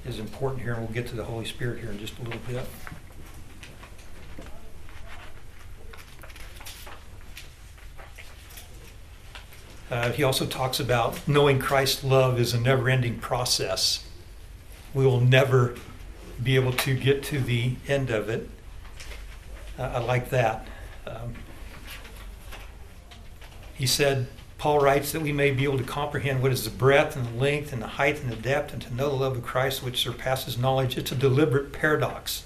[0.04, 2.40] is important here, and we'll get to the Holy Spirit here in just a little
[2.48, 2.66] bit.
[9.90, 14.06] Uh, he also talks about knowing Christ's love is a never ending process.
[14.94, 15.74] We will never
[16.42, 18.48] be able to get to the end of it.
[19.78, 20.66] Uh, I like that.
[21.06, 21.34] Um,
[23.74, 24.28] he said,
[24.61, 27.40] Paul writes that we may be able to comprehend what is the breadth and the
[27.40, 30.03] length and the height and the depth and to know the love of Christ which
[30.03, 30.99] surpasses knowledge.
[30.99, 32.44] It's a deliberate paradox.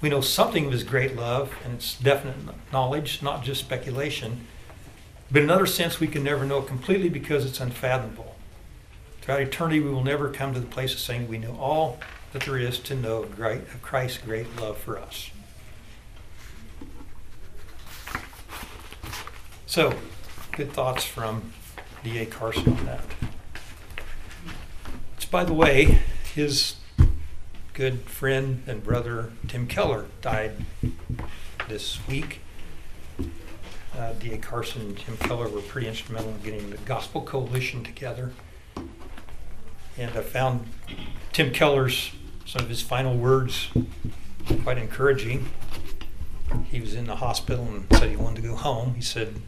[0.00, 2.34] We know something of his great love and it's definite
[2.72, 4.48] knowledge, not just speculation.
[5.30, 8.34] But in another sense, we can never know completely because it's unfathomable.
[9.22, 12.00] Throughout eternity, we will never come to the place of saying we know all
[12.32, 15.30] that there is to know of Christ's great love for us.
[19.66, 19.94] So,
[20.60, 21.54] good thoughts from
[22.04, 22.26] D.A.
[22.26, 23.00] Carson on that.
[25.16, 26.00] Which, by the way,
[26.34, 26.74] his
[27.72, 30.52] good friend and brother Tim Keller died
[31.66, 32.40] this week.
[33.96, 34.36] Uh, D.A.
[34.36, 38.32] Carson and Tim Keller were pretty instrumental in getting the Gospel Coalition together.
[39.96, 40.66] And I found
[41.32, 42.10] Tim Keller's,
[42.44, 43.70] some of his final words
[44.62, 45.48] quite encouraging.
[46.70, 48.94] He was in the hospital and said he wanted to go home.
[48.94, 49.40] He said,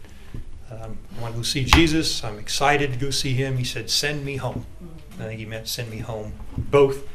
[0.80, 2.24] um, I want to go see Jesus.
[2.24, 3.58] I'm excited to go see him.
[3.58, 4.66] He said, Send me home.
[5.14, 7.06] I think he meant send me home, both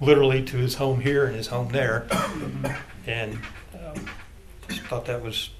[0.00, 2.06] literally to his home here and his home there.
[3.06, 3.38] And
[3.74, 4.06] um,
[4.68, 5.50] just thought that was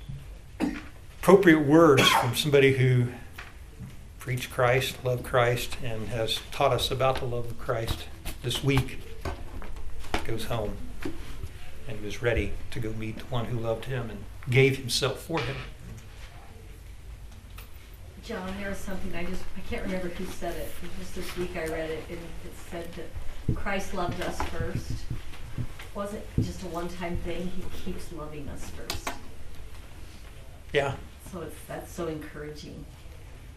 [1.21, 3.09] appropriate words from somebody who
[4.19, 8.05] preached Christ, loved Christ, and has taught us about the love of Christ
[8.43, 9.01] this week.
[10.25, 10.77] Goes home
[11.89, 15.41] and was ready to go meet the one who loved him and gave himself for
[15.41, 15.57] him.
[18.25, 21.15] John, there was something, I just, I can't remember who said it, it was just
[21.15, 24.93] this week I read it, and it said that Christ loved us first.
[25.95, 29.11] Wasn't just a one-time thing, he keeps loving us first.
[30.73, 30.95] Yeah,
[31.33, 32.85] So it's, that's so encouraging.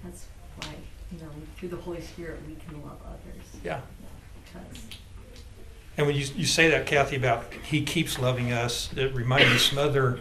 [0.04, 0.26] That's
[0.58, 0.74] why,
[1.12, 3.46] you know, through the Holy Spirit, we can love others.
[3.64, 3.82] yeah.
[4.44, 4.82] Because
[5.98, 9.56] And when you, you say that, Kathy, about he keeps loving us, it reminds me
[9.56, 10.20] of some other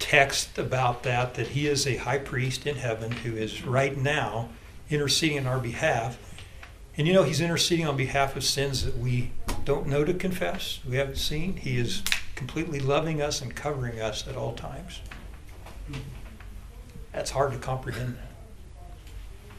[0.00, 4.48] text about that, that he is a high priest in heaven who is right now
[4.88, 6.18] interceding on our behalf.
[6.96, 9.30] And you know, he's interceding on behalf of sins that we
[9.64, 11.56] don't know to confess, we haven't seen.
[11.56, 12.02] He is
[12.34, 15.00] completely loving us and covering us at all times.
[17.12, 18.16] That's hard to comprehend.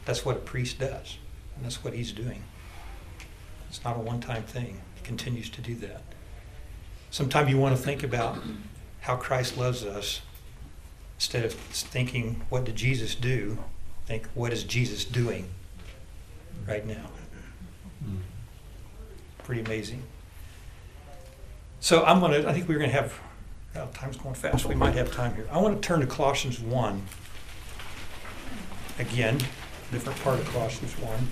[0.04, 1.18] That's what a priest does,
[1.56, 2.42] and that's what he's doing.
[3.68, 6.02] It's not a one time thing, he continues to do that.
[7.10, 8.38] Sometimes you want to think about
[9.00, 10.20] how Christ loves us
[11.22, 13.56] instead of thinking, what did Jesus do?
[14.06, 15.48] Think, what is Jesus doing
[16.66, 17.06] right now?
[18.04, 18.16] Mm-hmm.
[19.44, 20.02] Pretty amazing.
[21.78, 23.20] So I'm going to, I think we're going to have,
[23.72, 24.66] well, time's going fast.
[24.66, 25.46] We might have time here.
[25.52, 27.02] I want to turn to Colossians 1.
[28.98, 29.38] Again,
[29.92, 31.28] different part of Colossians 1.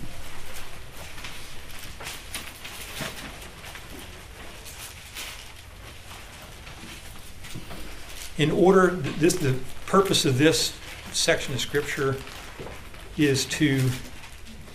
[8.38, 9.58] In order, this, the
[9.90, 10.72] purpose of this
[11.10, 12.14] section of Scripture
[13.18, 13.90] is to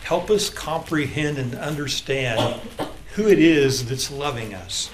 [0.03, 2.59] help us comprehend and understand
[3.13, 4.91] who it is that's loving us.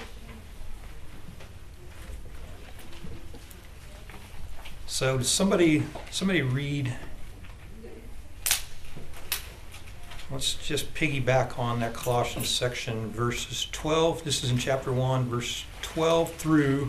[4.86, 5.82] So does somebody
[6.12, 6.94] somebody read
[10.30, 15.64] let's just piggyback on that Colossians section verses 12 this is in chapter 1 verse
[15.82, 16.88] 12 through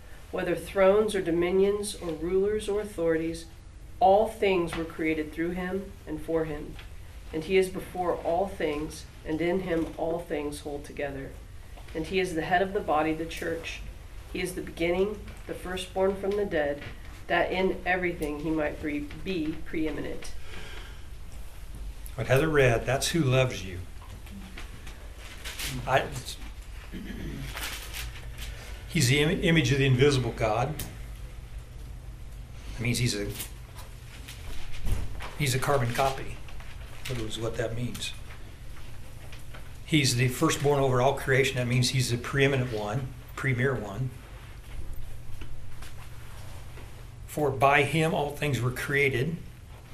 [0.31, 3.45] whether thrones or dominions or rulers or authorities.
[3.99, 6.75] All things were created through him and for him.
[7.33, 11.31] And he is before all things, and in him all things hold together.
[11.93, 13.81] And he is the head of the body, the church.
[14.33, 16.81] He is the beginning, the firstborn from the dead,
[17.27, 20.33] that in everything he might be preeminent.
[22.15, 23.79] What Heather read, that's who loves you.
[25.87, 26.03] I,
[28.91, 30.73] he's the Im- image of the invisible God.
[32.73, 33.27] That means he's a
[35.37, 36.37] he's a carbon copy.
[37.07, 38.13] That is what that means.
[39.85, 41.57] He's the firstborn over all creation.
[41.57, 44.09] That means he's the preeminent one, premier one.
[47.27, 49.35] For by him all things were created.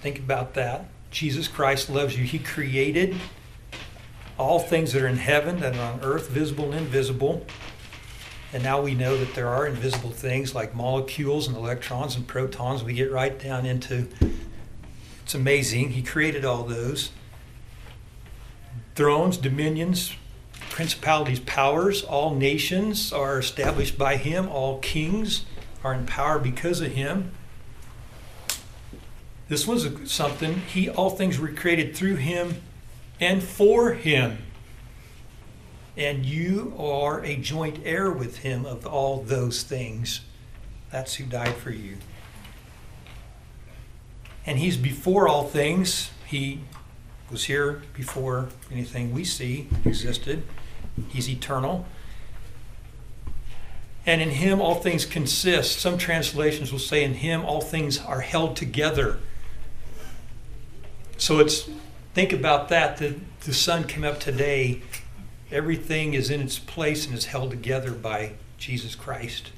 [0.02, 0.86] Think about that.
[1.10, 2.26] Jesus Christ loves you.
[2.26, 3.16] He created
[4.38, 7.46] all things that are in heaven, that are on earth, visible and invisible.
[8.54, 12.84] And now we know that there are invisible things like molecules and electrons and protons.
[12.84, 14.08] We get right down into
[15.24, 15.90] it's amazing.
[15.90, 17.12] He created all those.
[18.96, 20.14] Thrones, dominions,
[20.70, 24.48] principalities, powers, all nations are established by him.
[24.48, 25.44] All kings
[25.84, 27.32] are in power because of him.
[29.50, 32.62] This was something, he, all things were created through him
[33.20, 34.38] and for him.
[35.98, 40.22] And you are a joint heir with him of all those things.
[40.92, 41.98] That's who died for you.
[44.46, 46.12] And he's before all things.
[46.28, 46.62] He
[47.32, 50.44] was here before anything we see existed.
[51.10, 51.86] He's eternal.
[54.06, 55.80] And in him all things consist.
[55.80, 59.18] Some translations will say, in him all things are held together.
[61.18, 61.70] So it's,
[62.14, 62.98] think about that.
[62.98, 64.84] The, the sun came up today.
[65.52, 69.52] Everything is in its place and is held together by Jesus Christ.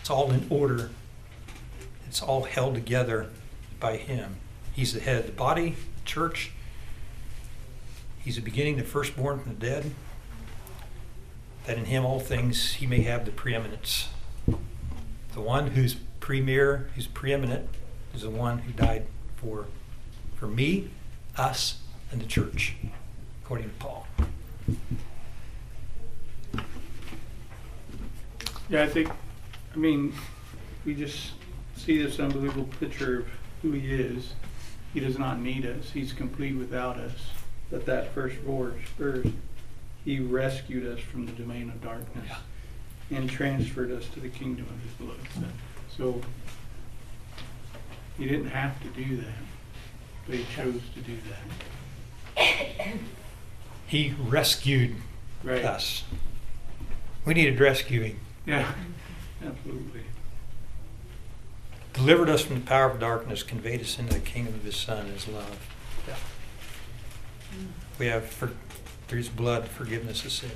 [0.00, 0.90] It's all in order.
[2.06, 3.28] It's all held together
[3.78, 4.36] by him.
[4.72, 6.52] He's the head of the body, the church.
[8.18, 9.90] He's the beginning, the firstborn from the dead.
[11.66, 14.08] That in him all things he may have the preeminence.
[14.46, 17.68] The one who's premier, who's preeminent,
[18.14, 19.06] is the one who died
[19.36, 19.66] for,
[20.36, 20.90] for me,
[21.36, 22.76] us, and the church,
[23.42, 24.06] according to Paul.
[28.70, 29.10] Yeah, I think,
[29.74, 30.14] I mean,
[30.84, 31.32] we just
[31.76, 33.26] see this unbelievable picture of
[33.62, 34.32] who he is.
[34.92, 35.90] He does not need us.
[35.90, 37.12] He's complete without us.
[37.70, 39.28] But that first verse, first,
[40.04, 42.30] he rescued us from the domain of darkness
[43.10, 45.50] and transferred us to the kingdom of his blood.
[45.96, 46.20] So
[48.18, 49.42] he didn't have to do that,
[50.26, 51.16] but he chose to do
[52.36, 52.96] that.
[53.86, 54.96] He rescued
[55.42, 55.64] Right.
[55.64, 56.04] us.
[57.24, 58.18] We needed rescuing.
[58.46, 58.72] Yeah,
[59.44, 60.00] absolutely.
[61.92, 65.06] Delivered us from the power of darkness, conveyed us into the kingdom of his Son,
[65.06, 65.58] his love.
[66.08, 66.14] Yeah.
[67.98, 68.50] We have, for,
[69.06, 70.52] through his blood, forgiveness of sins.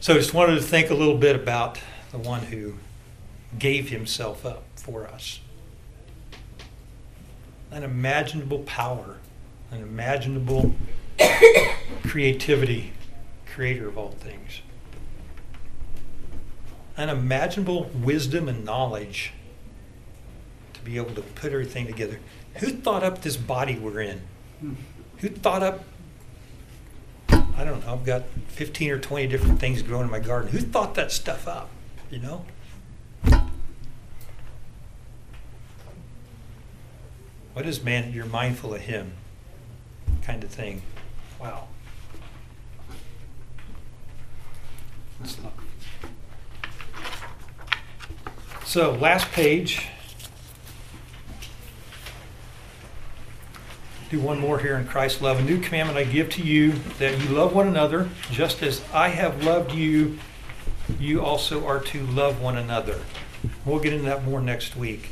[0.00, 1.78] So just wanted to think a little bit about
[2.10, 2.74] the one who
[3.58, 5.40] gave himself up for us.
[7.70, 9.18] Unimaginable power,
[9.70, 10.74] unimaginable
[12.04, 12.92] creativity,
[13.46, 14.62] creator of all things.
[16.96, 19.32] Unimaginable wisdom and knowledge
[20.74, 22.18] to be able to put everything together.
[22.56, 24.22] Who thought up this body we're in?
[25.18, 25.84] Who thought up,
[27.28, 30.50] I don't know, I've got 15 or 20 different things growing in my garden.
[30.50, 31.70] Who thought that stuff up?
[32.10, 32.44] You know?
[37.52, 39.12] What is man you're mindful of him?
[40.22, 40.82] Kind of thing.
[41.40, 41.68] Wow.
[48.64, 49.88] So, last page.
[54.10, 55.38] Do one more here in Christ's love.
[55.38, 59.08] A new commandment I give to you that you love one another, just as I
[59.08, 60.18] have loved you,
[60.98, 63.00] you also are to love one another.
[63.64, 65.10] We'll get into that more next week.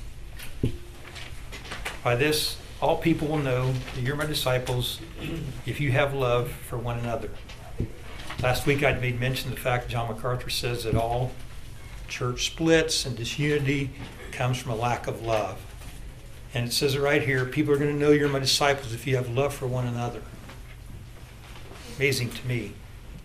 [2.03, 5.01] By this, all people will know that you're my disciples
[5.67, 7.31] if you have love for one another.
[8.43, 11.33] Last week I made mention of the fact John MacArthur says that all
[12.07, 13.91] church splits and disunity
[14.31, 15.59] comes from a lack of love.
[16.55, 19.07] And it says it right here people are going to know you're my disciples if
[19.07, 20.23] you have love for one another.
[21.97, 22.75] Amazing to me.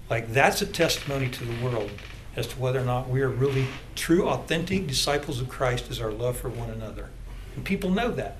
[0.09, 1.91] Like, that's a testimony to the world
[2.35, 6.11] as to whether or not we are really true, authentic disciples of Christ is our
[6.11, 7.09] love for one another.
[7.55, 8.37] And people know that.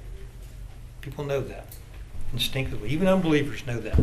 [1.04, 1.66] People know that
[2.32, 2.90] instinctively.
[2.90, 4.00] Even unbelievers know that.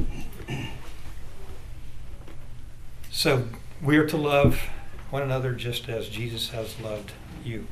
[3.11, 3.48] So,
[3.82, 4.61] we are to love
[5.09, 7.66] one another just as Jesus has loved you.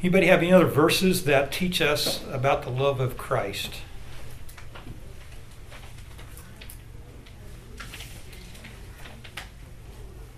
[0.00, 3.74] Anybody have any other verses that teach us about the love of Christ?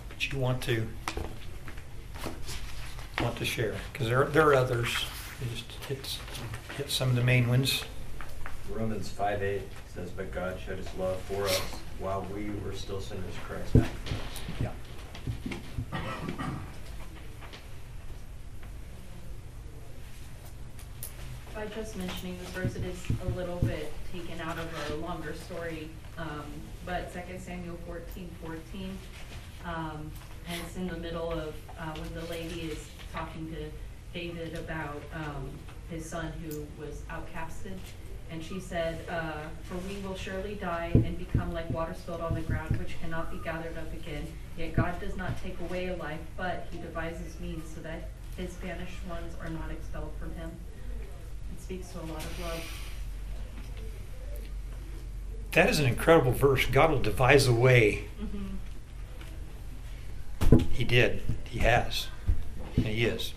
[0.08, 0.88] That you want to
[3.20, 3.76] want to share?
[3.92, 5.06] Because there, there are others.
[5.40, 6.18] We just hit,
[6.76, 7.84] hit some of the main ones.
[8.70, 9.62] Romans 5 8
[9.94, 11.60] says, But God showed his love for us
[11.98, 14.20] while we were still sinners, Christ died for us.
[14.60, 14.70] Yeah.
[21.54, 25.34] By just mentioning this verse, it is a little bit taken out of a longer
[25.34, 26.44] story, um,
[26.84, 28.98] but Second Samuel fourteen fourteen,
[29.64, 30.10] um,
[30.48, 33.70] and it's in the middle of, uh, when the lady is talking to
[34.14, 35.50] David about, um,
[35.90, 37.76] his son who was outcasted.
[38.30, 42.34] And she said, uh, for we will surely die and become like water spilled on
[42.34, 44.26] the ground, which cannot be gathered up again.
[44.56, 48.54] Yet God does not take away a life, but he devises means so that his
[48.54, 50.50] banished ones are not expelled from him.
[51.54, 52.62] It speaks to a lot of love.
[55.52, 56.66] That is an incredible verse.
[56.66, 58.06] God will devise a way.
[60.72, 61.22] He did.
[61.48, 62.08] He has.
[62.76, 63.34] And he is.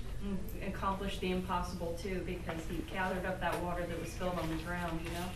[0.68, 4.64] Accomplished the impossible too, because he gathered up that water that was spilled on the
[4.64, 5.28] ground, you know?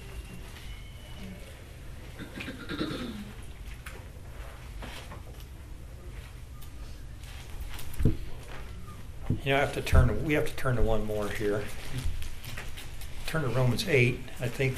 [9.43, 10.23] You know, I have to turn.
[10.23, 11.63] We have to turn to one more here.
[13.25, 14.19] Turn to Romans eight.
[14.39, 14.77] I think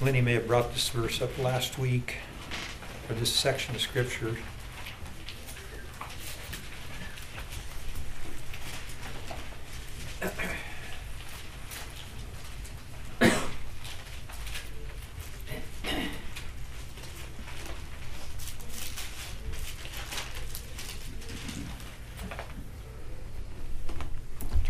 [0.00, 2.16] Lenny may have brought this verse up last week.
[3.10, 4.36] or this section of Scripture.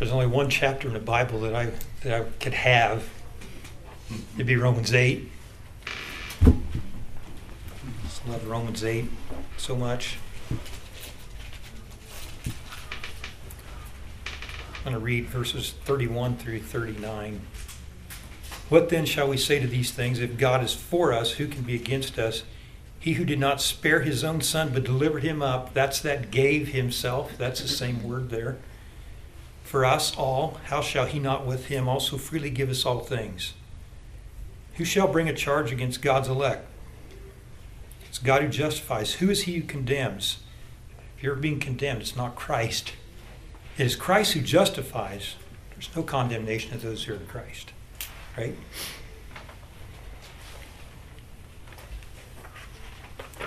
[0.01, 1.73] There's only one chapter in the Bible that I
[2.05, 3.07] that I could have.
[4.35, 5.31] It'd be Romans eight.
[8.03, 9.11] Just love Romans eight
[9.59, 10.17] so much.
[14.73, 17.43] I'm going to read verses 31 through 39.
[18.71, 20.19] What then shall we say to these things?
[20.19, 22.45] If God is for us, who can be against us?
[22.99, 26.69] He who did not spare his own son, but delivered him up, that's that gave
[26.69, 27.37] himself.
[27.37, 28.57] That's the same word there
[29.71, 33.55] for us all, how shall he not with him also freely give us all things?
[34.75, 36.67] Who shall bring a charge against God's elect?
[38.09, 39.15] It's God who justifies.
[39.15, 40.41] Who is he who condemns?
[41.17, 42.95] If you're being condemned, it's not Christ.
[43.79, 45.37] It is Christ who justifies.
[45.71, 47.73] There's no condemnation of those who are in Christ.
[48.37, 48.57] Right?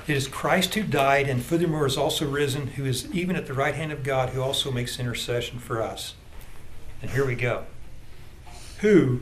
[0.06, 3.54] It is Christ who died and furthermore is also risen, who is even at the
[3.54, 6.16] right hand of God, who also makes intercession for us.
[7.01, 7.66] And here we go.
[8.80, 9.22] Who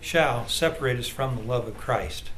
[0.00, 2.30] shall separate us from the love of Christ?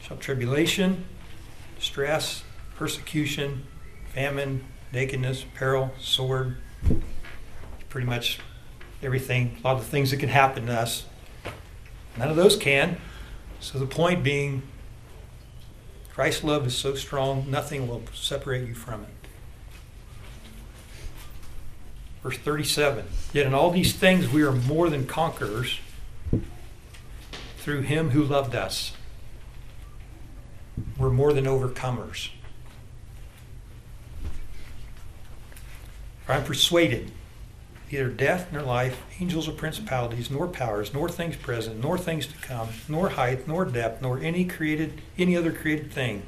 [0.00, 1.04] Shall tribulation,
[1.78, 2.42] stress,
[2.76, 3.66] persecution,
[4.14, 6.56] famine, nakedness, peril, sword,
[7.90, 8.40] pretty much
[9.02, 11.04] everything, a lot of things that can happen to us.
[12.16, 12.96] None of those can.
[13.60, 14.62] So the point being,
[16.14, 19.08] Christ's love is so strong, nothing will separate you from it.
[22.22, 25.80] Verse 37 Yet in all these things we are more than conquerors
[27.58, 28.92] through him who loved us.
[30.98, 32.30] We're more than overcomers.
[36.28, 37.10] I'm persuaded
[37.90, 42.36] neither death nor life, angels or principalities, nor powers, nor things present, nor things to
[42.38, 46.22] come, nor height, nor depth, nor any created any other created thing.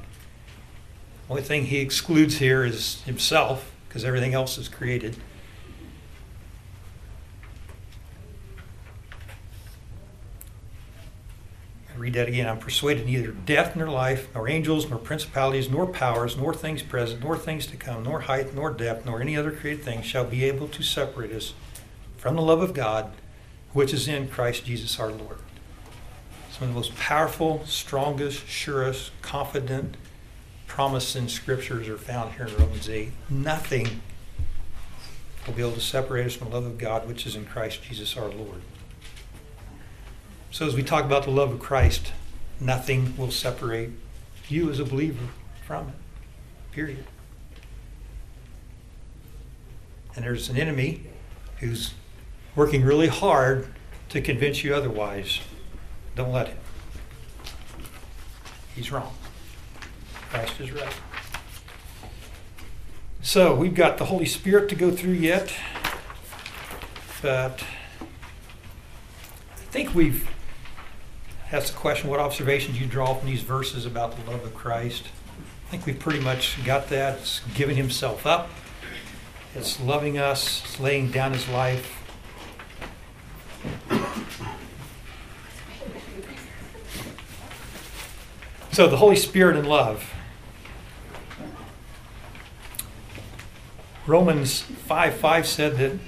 [1.29, 5.15] Only thing he excludes here is himself, because everything else is created.
[12.03, 12.49] Read that again.
[12.49, 17.23] I'm persuaded neither death nor life, nor angels, nor principalities, nor powers, nor things present,
[17.23, 20.43] nor things to come, nor height, nor depth, nor any other created thing shall be
[20.43, 21.53] able to separate us
[22.17, 23.13] from the love of God,
[23.71, 25.37] which is in Christ Jesus our Lord.
[26.51, 29.95] Some of the most powerful, strongest, surest, confident
[30.67, 33.13] promises in scriptures are found here in Romans 8.
[33.29, 34.01] Nothing
[35.47, 37.81] will be able to separate us from the love of God, which is in Christ
[37.83, 38.61] Jesus our Lord.
[40.53, 42.13] So, as we talk about the love of Christ,
[42.59, 43.89] nothing will separate
[44.47, 45.29] you as a believer
[45.65, 45.95] from it.
[46.71, 47.05] Period.
[50.15, 51.07] And there's an enemy
[51.57, 51.95] who's
[52.55, 53.67] working really hard
[54.09, 55.39] to convince you otherwise.
[56.15, 56.57] Don't let him.
[58.75, 59.15] He's wrong.
[60.29, 60.95] Christ is right.
[63.23, 65.51] So, we've got the Holy Spirit to go through yet,
[67.23, 67.63] but
[67.99, 70.29] I think we've
[71.53, 74.55] asked the question what observations do you draw from these verses about the love of
[74.55, 75.03] Christ.
[75.67, 77.19] I think we've pretty much got that.
[77.19, 78.49] It's giving himself up,
[79.53, 81.99] it's loving us, it's laying down his life.
[88.71, 90.11] So, the Holy Spirit and love.
[94.07, 95.99] Romans 5 5 said that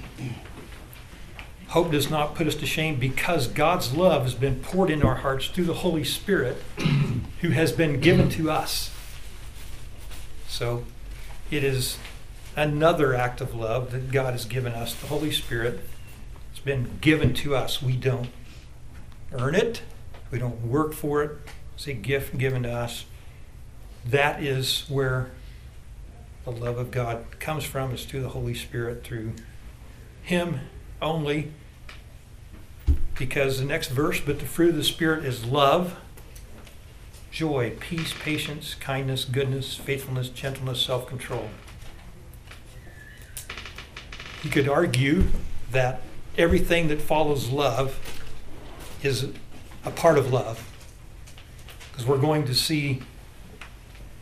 [1.68, 5.16] hope does not put us to shame because God's love has been poured into our
[5.16, 6.62] hearts through the Holy Spirit
[7.40, 8.90] who has been given to us.
[10.48, 10.84] So
[11.50, 11.98] it is
[12.54, 14.94] another act of love that God has given us.
[14.94, 15.80] The Holy Spirit
[16.50, 17.82] has been given to us.
[17.82, 18.28] We don't
[19.32, 19.82] earn it,
[20.30, 21.38] we don't work for it.
[21.74, 23.04] It's a gift given to us.
[24.04, 25.30] That is where
[26.44, 29.34] the love of God comes from, is through the Holy Spirit, through
[30.22, 30.60] Him
[31.00, 31.52] only.
[33.18, 35.96] Because the next verse, but the fruit of the Spirit is love,
[37.30, 41.48] joy, peace, patience, kindness, goodness, faithfulness, gentleness, self control.
[44.42, 45.24] You could argue
[45.72, 46.02] that
[46.38, 47.98] everything that follows love
[49.02, 49.28] is
[49.84, 50.70] a part of love.
[51.90, 53.02] Because we're going to see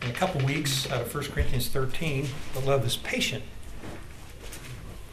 [0.01, 3.43] in a couple weeks out of 1 Corinthians 13 that love is patient.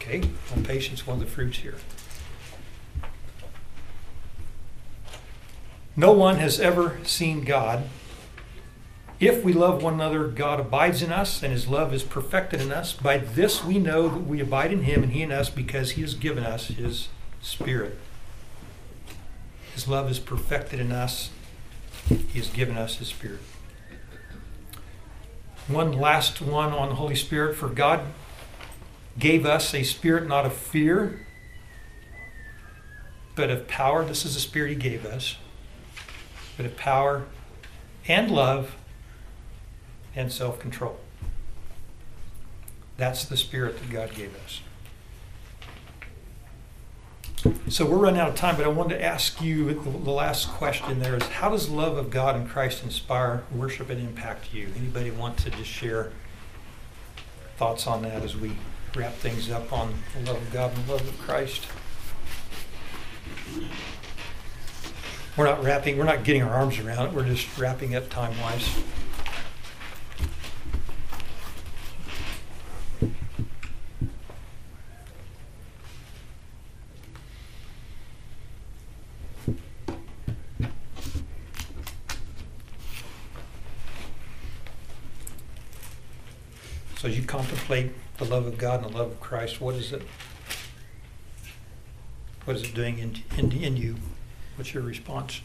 [0.03, 1.76] Okay, well, patience, one of the fruits here.
[5.94, 7.84] No one has ever seen God.
[9.20, 12.72] If we love one another, God abides in us, and his love is perfected in
[12.72, 12.92] us.
[12.92, 16.00] By this we know that we abide in him and he in us because he
[16.00, 17.09] has given us his
[17.40, 17.96] Spirit.
[19.72, 21.30] His love is perfected in us.
[22.09, 23.40] He has given us his Spirit.
[25.68, 27.57] One last one on the Holy Spirit.
[27.57, 28.00] For God
[29.18, 31.26] gave us a spirit not of fear,
[33.34, 34.04] but of power.
[34.04, 35.36] This is the spirit he gave us,
[36.56, 37.24] but of power
[38.06, 38.76] and love
[40.14, 40.98] and self control.
[42.96, 44.60] That's the spirit that God gave us.
[47.68, 51.00] So we're running out of time, but I wanted to ask you the last question
[51.00, 54.68] there is how does love of God and Christ inspire worship and impact you?
[54.76, 56.12] Anybody want to just share
[57.56, 58.52] thoughts on that as we
[58.95, 61.66] wrap things up on the love of God and the love of Christ?
[65.36, 68.38] We're not wrapping, we're not getting our arms around it, we're just wrapping up time
[68.40, 68.68] wise.
[86.99, 90.02] So you contemplate the love of God and the love of Christ, what is it?
[92.44, 93.96] What is it doing in, in, in you?
[94.56, 95.40] What's your response?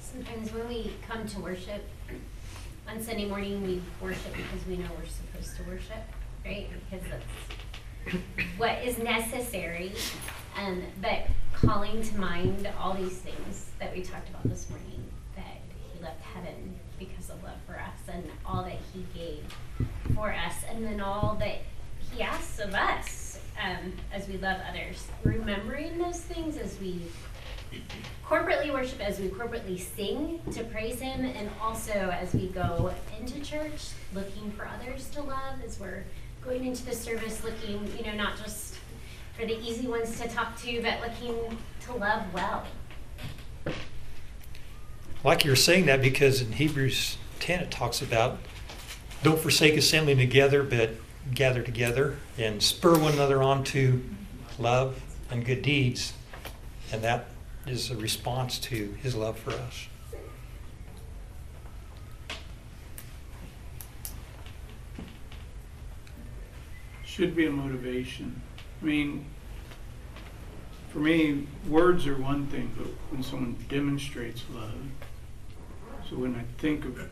[0.00, 1.84] Sometimes when we come to worship,
[2.88, 6.02] on Sunday morning, we worship because we know we're supposed to worship,
[6.44, 6.68] right?
[6.90, 8.16] Because that's
[8.58, 9.92] what is necessary.
[10.58, 15.02] Um, but calling to mind all these things that we talked about this morning
[15.36, 15.60] that
[15.94, 19.44] he left heaven because of love for us and all that he gave
[20.14, 20.54] for us.
[20.70, 21.58] And then all that
[22.10, 25.06] he asks of us um, as we love others.
[25.24, 27.00] Remembering those things as we
[28.26, 33.40] corporately worship as we corporately sing to praise him and also as we go into
[33.40, 36.04] church looking for others to love as we're
[36.44, 38.76] going into the service looking you know not just
[39.34, 42.64] for the easy ones to talk to but looking to love well
[45.24, 48.38] like you're saying that because in Hebrews 10 it talks about
[49.22, 50.90] don't forsake assembling together, but
[51.32, 54.02] gather together and spur one another on to
[54.58, 55.00] love
[55.30, 56.12] and good deeds.
[56.92, 57.26] And that
[57.66, 59.86] is a response to his love for us.
[67.04, 68.40] Should be a motivation.
[68.80, 69.26] I mean,
[70.88, 74.74] for me, words are one thing, but when someone demonstrates love,
[76.12, 77.08] so when I think of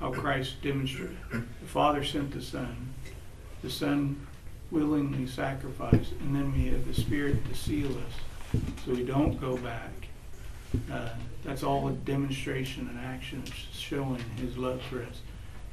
[0.00, 2.92] how Christ demonstrated, the Father sent the Son,
[3.62, 4.26] the Son
[4.72, 9.56] willingly sacrificed, and then we have the Spirit to seal us so we don't go
[9.58, 9.92] back.
[10.90, 11.10] Uh,
[11.44, 15.20] that's all a demonstration and action showing His love for us.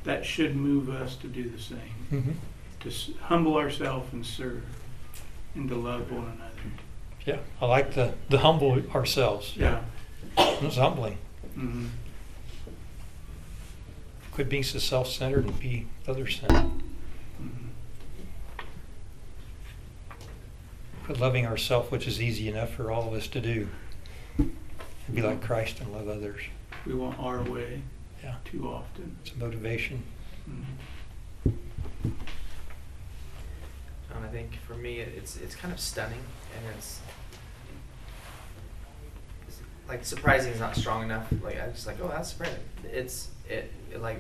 [0.04, 1.80] That should move us to do the same,
[2.12, 2.32] mm-hmm.
[2.82, 4.64] to s- humble ourselves and serve,
[5.56, 6.52] and to love one another.
[7.26, 9.54] Yeah, I like the, the humble ourselves.
[9.58, 9.82] Yeah.
[10.38, 11.18] It's humbling.
[11.58, 11.88] Mm-hmm.
[14.38, 16.70] Quit being so self centered and be other centered.
[21.06, 23.68] Quit loving ourselves, which is easy enough for all of us to do.
[24.38, 24.56] And
[25.12, 26.40] be like Christ and love others.
[26.86, 27.82] We want our way
[28.24, 28.36] yeah.
[28.46, 29.18] too often.
[29.24, 30.04] It's a motivation.
[30.48, 31.50] Mm-hmm.
[34.14, 36.22] And I think for me, it's it's kind of stunning,
[36.56, 37.00] and it's,
[39.48, 41.26] it's like surprising is not strong enough.
[41.42, 42.60] Like I just like, oh, that's surprising.
[42.84, 44.20] It's it, it, like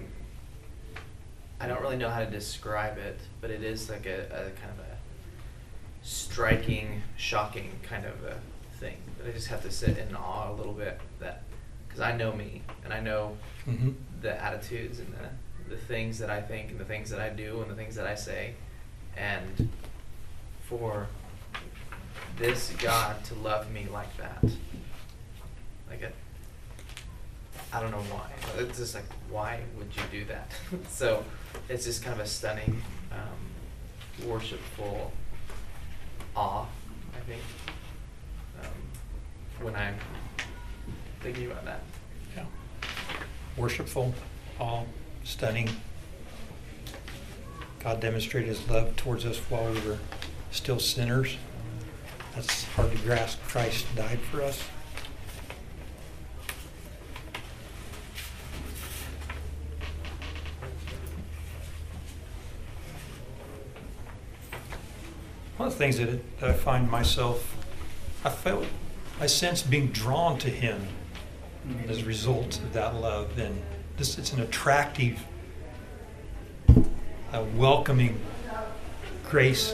[1.59, 4.71] I don't really know how to describe it, but it is like a, a kind
[4.71, 4.97] of a
[6.03, 8.37] striking, shocking kind of a
[8.77, 8.97] thing.
[9.17, 11.43] But I just have to sit in awe a little bit that
[11.87, 13.91] because I know me and I know mm-hmm.
[14.21, 15.29] the attitudes and the
[15.69, 18.07] the things that I think and the things that I do and the things that
[18.07, 18.53] I say,
[19.17, 19.69] and
[20.63, 21.07] for
[22.37, 24.43] this God to love me like that,
[25.89, 26.11] like a
[27.73, 28.29] I don't know why.
[28.59, 30.51] It's just like, why would you do that?
[30.89, 31.23] so
[31.69, 35.11] it's just kind of a stunning, um, worshipful
[36.35, 36.65] awe,
[37.15, 37.41] I think,
[38.61, 39.95] um, when I'm
[41.21, 41.81] thinking about that.
[42.35, 42.45] Yeah.
[43.57, 44.13] Worshipful,
[44.59, 44.83] awe,
[45.23, 45.69] stunning.
[47.79, 49.97] God demonstrated his love towards us while we were
[50.51, 51.37] still sinners.
[52.33, 53.41] That's hard to grasp.
[53.43, 54.63] Christ died for us.
[65.57, 67.57] One of the things that, I find myself,
[68.23, 68.65] I felt,
[69.19, 70.87] I sense being drawn to Him
[71.67, 71.89] mm-hmm.
[71.89, 73.39] as a result of that love.
[73.39, 73.59] And
[73.97, 75.19] this, it's an attractive,
[77.33, 78.19] a welcoming
[79.27, 79.73] grace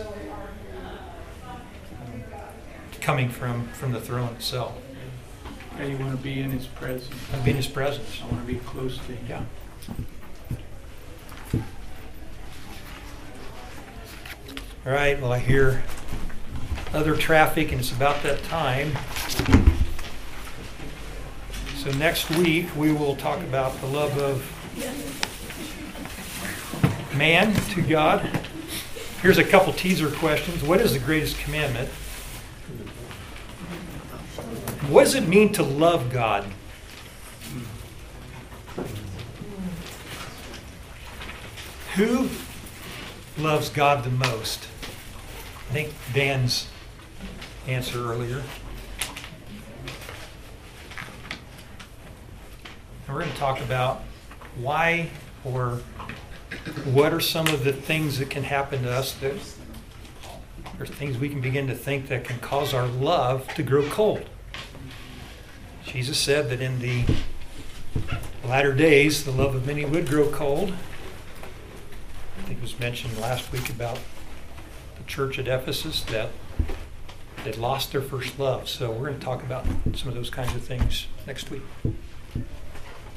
[3.01, 4.73] coming from, from the throne itself.
[5.77, 7.13] Yeah, you want to be in His presence.
[7.43, 8.21] Be in His presence.
[8.23, 9.25] I want to be close to Him.
[9.27, 9.43] Yeah.
[14.85, 15.81] All right, well, I hear
[16.93, 18.91] other traffic and it's about that time.
[21.77, 24.43] So next week, we will talk about the love of
[27.15, 28.29] man to God.
[29.21, 30.61] Here's a couple teaser questions.
[30.61, 31.87] What is the greatest commandment?
[34.89, 36.45] What does it mean to love God?
[41.95, 42.27] Who
[43.37, 44.67] loves God the most?
[45.73, 46.67] I think Dan's
[47.67, 48.43] answer earlier.
[53.07, 54.03] And we're going to talk about
[54.55, 55.09] why
[55.43, 55.81] or
[56.85, 59.33] what are some of the things that can happen to us that
[60.79, 64.29] are things we can begin to think that can cause our love to grow cold.
[65.87, 67.03] Jesus said that in the
[68.45, 70.71] latter days, the love of many would grow cold.
[72.37, 73.97] I think it was mentioned last week about
[75.03, 76.29] the church at Ephesus that
[77.43, 78.69] they'd lost their first love.
[78.69, 81.63] So we're going to talk about some of those kinds of things next week.